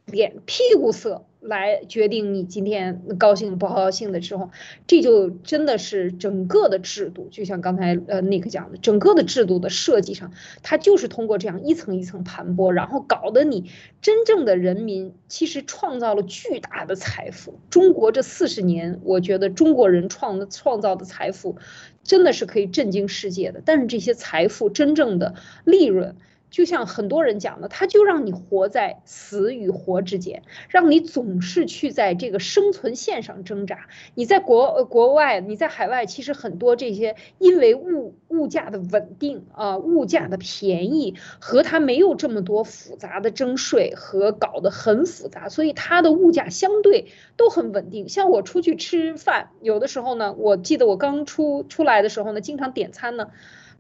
[0.08, 4.52] 脸屁股色来决定你今天高兴不高兴的时候，
[4.86, 10.32] 这就真的是整个的制度，就像刚才呃尼克讲的，整个的制度的设计上，
[10.62, 13.72] 它就是通过这样一层一层盘剥，然后搞得你
[14.02, 17.60] 真正的人民其实创造了巨大的财富。
[17.70, 21.58] 中国这四十年，我觉得中国人创创造的财富
[22.04, 25.34] 真的是可以震惊世界的，但是这些财富真正的
[25.66, 26.16] 利润。
[26.52, 33.88] 就像很多人讲的，他就让你活在死与活之间，让你总是去在这个生存线上挣扎。
[34.14, 48.10] 你在国国外，你在海外，其实很多这些因为物物价的稳定啊，物价的便宜和它没有这么多复杂的征税和搞得很复杂，所以它的物价相对都很稳定。
[48.10, 53.30] 像我出去吃饭，有的时候呢，我记得我刚出出来的时候呢，经常点餐呢，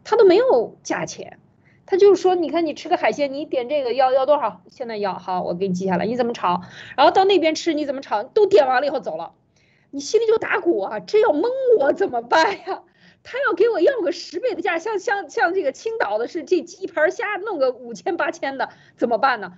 [0.06, 1.38] 它都没有价钱。
[1.92, 4.62] 他就是说，你看你吃个海鲜，你点这个要要多少？
[4.70, 6.06] 现在要好，我给你记下来。
[6.06, 6.62] 你怎么炒？
[6.96, 8.24] 然后到那边吃你怎么炒？
[8.24, 9.34] 都点完了以后走了，
[9.90, 11.02] 你心里就打鼓啊！
[11.02, 12.84] 这要蒙我怎么办呀？
[13.24, 19.56] 他要给我要个十倍的价，像像像这个青岛的是这几盘虾弄个五千八千的，怎么办呢？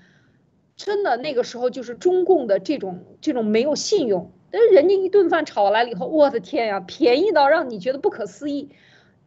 [0.75, 8.71] 真的那个时候就是中共的这种这种没有信用，但是人家一顿饭炒来了以后，我的天呀，便宜到让你觉得不可思议。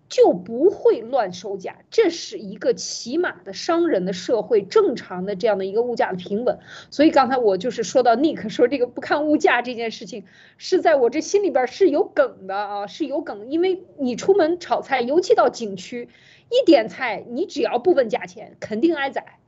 [0.08, 6.58] 就不会乱收价，这是一个起码的商人的社会正常的这样的一个物价的平稳。
[6.90, 10.24] 所以刚才我就是说到 Nick 说这个不看物价这件事情，
[10.58, 13.50] 是在我这心里边是有梗的啊，是有梗。
[13.50, 16.08] 因为你出门炒菜，尤其到景区，
[16.50, 19.38] 一点菜你只要不问价钱，肯定挨宰。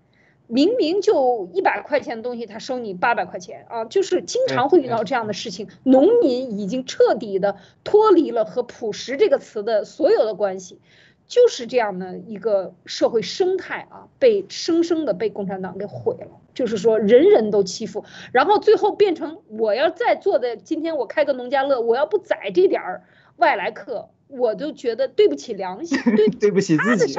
[0.48, 5.68] 明明就一百块钱的东西，他收你八百块钱啊，就是经常会遇到这样的事情。
[5.84, 10.80] 农民已经彻底的脱离了和朴实这个词的所有的关系，
[11.26, 16.40] 就是这样的一个社会生态啊，被生生的被共产党给毁了。
[16.54, 23.04] 就是说人人都欺负，然后最后变成我要再做的，今天我开个农家乐，我要不宰这点儿
[23.36, 27.14] 外来客，我都觉得对不起良心，对 对不起自己，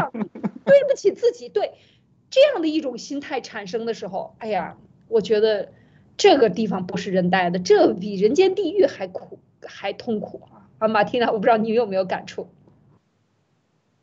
[0.65, 1.71] 对不起自己，对。
[2.29, 4.77] 这样的一种心态产生的时候，哎呀，
[5.07, 5.71] 我觉得
[6.15, 10.41] 这个地方不是人待的，这比人间地狱还苦，还痛苦
[10.77, 10.87] 啊！
[10.87, 12.47] 马蒂娜，我不知道你有没有感触？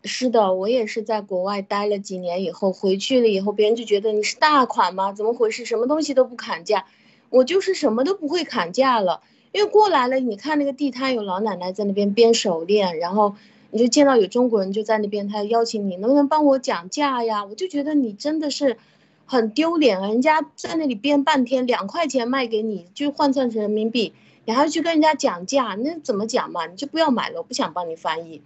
[0.03, 5.13] 是的，我也是在国外待了几年以后回去了以后，别人就觉得你是大款吗？
[5.13, 5.65] 怎么回事？
[5.65, 6.87] 什么东西都不砍价？
[7.31, 9.23] 我就是什么都不会砍价了，
[9.53, 13.37] 因为过来了，你看那个地摊有老奶奶在那边编手链，然后。
[13.77, 17.45] 你就见到有中国人就在那边，他邀请你能不能帮我讲价呀？
[17.45, 18.79] 我就觉得你真的是
[19.27, 20.09] 很丢脸啊！
[20.09, 24.15] 人家在那里编半天，两块钱卖给你，就换算成人民币，
[24.47, 26.67] 你还要去跟人家讲价，那怎么讲嘛？
[26.67, 28.41] 你就不要买了，我不想帮你翻译。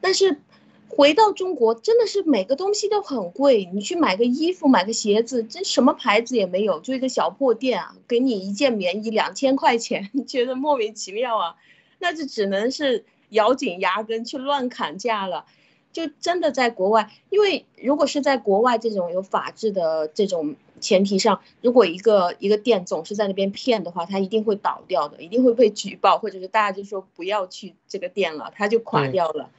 [0.00, 0.38] 但是
[0.88, 3.68] 回到中国，真的是每个东西都很贵。
[3.74, 11.56] 你去买个衣服、买个鞋子，这什么牌子也没有，就一个小破店啊，给你一件棉衣两千块钱，你觉得莫名其妙啊？
[11.98, 13.04] 那就只能是。
[13.32, 15.44] 咬紧牙根去乱砍价了，
[15.92, 29.50] 就真的在国外，因为如果是在国外这种有法治的这种前提上，如果一个一个店总是在那边骗的话，他一定会倒掉的，一定会被举报，或者是大家就说不要去这个店了，他就垮掉了。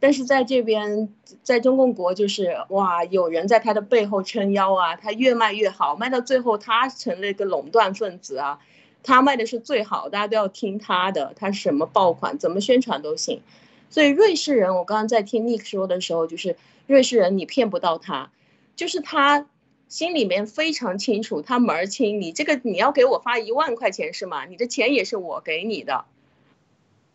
[0.00, 1.14] 但是在这边，
[1.44, 8.58] 在中共国就是哇，有人在他的背后撑腰啊，他越卖越好，卖到最后他成了一个垄断分子啊。
[9.02, 13.42] 他卖的是最好，大家都要听他的，他什么爆款，怎么宣传都行。
[13.90, 18.30] 所以瑞士人，我刚刚在听 Nick 说的时候，就是瑞士人你骗不到他，
[18.74, 19.46] 就是他
[19.88, 22.20] 心里面非常清楚，他门儿清。
[22.20, 24.46] 你这个你要给我发一万块钱是吗？
[24.46, 26.06] 你的钱也是我给你的，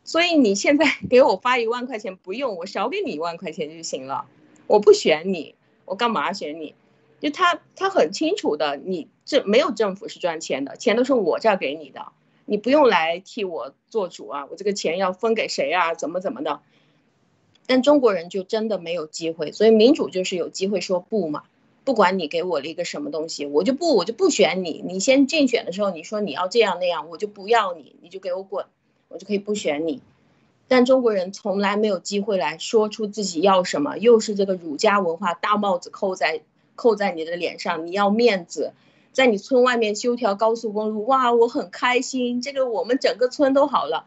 [0.03, 4.25] 所以你现在给我发一万块钱不用，我少给你一万块钱就行了。
[4.67, 6.75] 我不选你，我干嘛选你？
[7.19, 12.09] 就他他很清楚的，你这没有政府是赚钱的，钱都是我这儿给你的，
[12.45, 15.95] 你不用来替我做主啊，我这个钱要分给谁啊？
[15.95, 16.61] 怎么怎么的？
[17.65, 21.43] 但中国人就真的没有机会，所以民主就是有机会说不嘛，
[21.83, 28.67] 不管你给我了一个什么东西，我就不我就不选你，你先竞选的时候你说你要这样那样，我就不要你，你就给我滚，
[29.07, 30.01] 我就可以不选你。
[30.67, 36.41] 但中国人从来没有机会来说出自己要什么，又是这个儒家文化大帽子扣在。
[36.77, 38.71] 扣在你的脸上，你要面子，
[39.11, 44.05] 在你村外面修条高速公路，哇，我很开心，这个我们整个村都好了。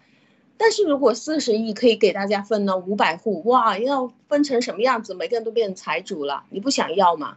[0.57, 5.15] 但是如果四十亿可以给大家分呢，五百户，哇，要分成什么样子？
[5.15, 7.37] 每个人都变成财主了，你不想要吗？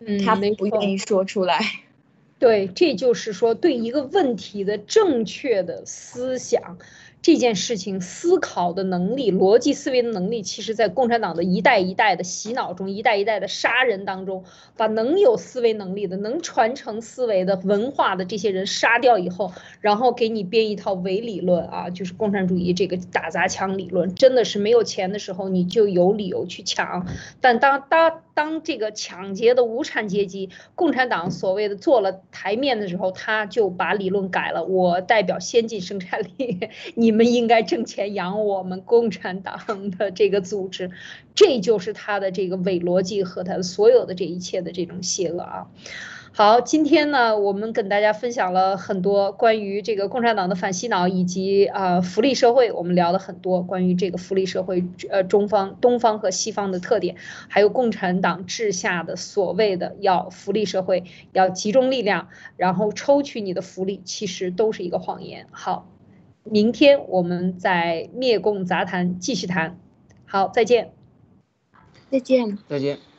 [0.00, 1.60] 嗯，他们不愿意说出来。
[2.38, 6.78] 对，这就是说对一个问题的正确的思想。
[7.22, 14.44] 这件事情思考的能力、逻辑思维的能力，其实，在共产党的一代一代的洗脑中、一代一代的杀人当中，
[14.76, 27.06] 把能有思维能力的、能传承思维的文化的这些人杀掉以后，然后给你编一套伪理论啊，就是共产主义这个打砸抢理论，真的是没有钱的时候你就有理由去抢，
[27.40, 37.12] 但当当当这个抢劫的无产阶级共产党所谓的做了台面的时候，他就把理论改了，我代表先进生产力， 你。
[37.12, 40.90] 们应该挣钱养我们共产党的这个组织，
[41.34, 45.66] 这就是他的这个伪逻辑和他的所有的这一切的这种邪恶啊。
[46.34, 57.16] 好，今天呢，我们跟大家分享了很多关于这个共产党的反洗脑以及啊福利社会，我们聊了很多关于这个福利社会，呃，中方、东方和西方的特点，
[57.48, 65.46] 还有共产党治下的所谓的要福利社会，要集中力量，然后抽取你的福利，其实都是一个谎言。
[65.50, 65.86] 好。
[66.44, 69.78] 明天我们在灭共杂谈继续谈，
[70.26, 70.90] 好，再见，
[72.10, 73.11] 再见，再见。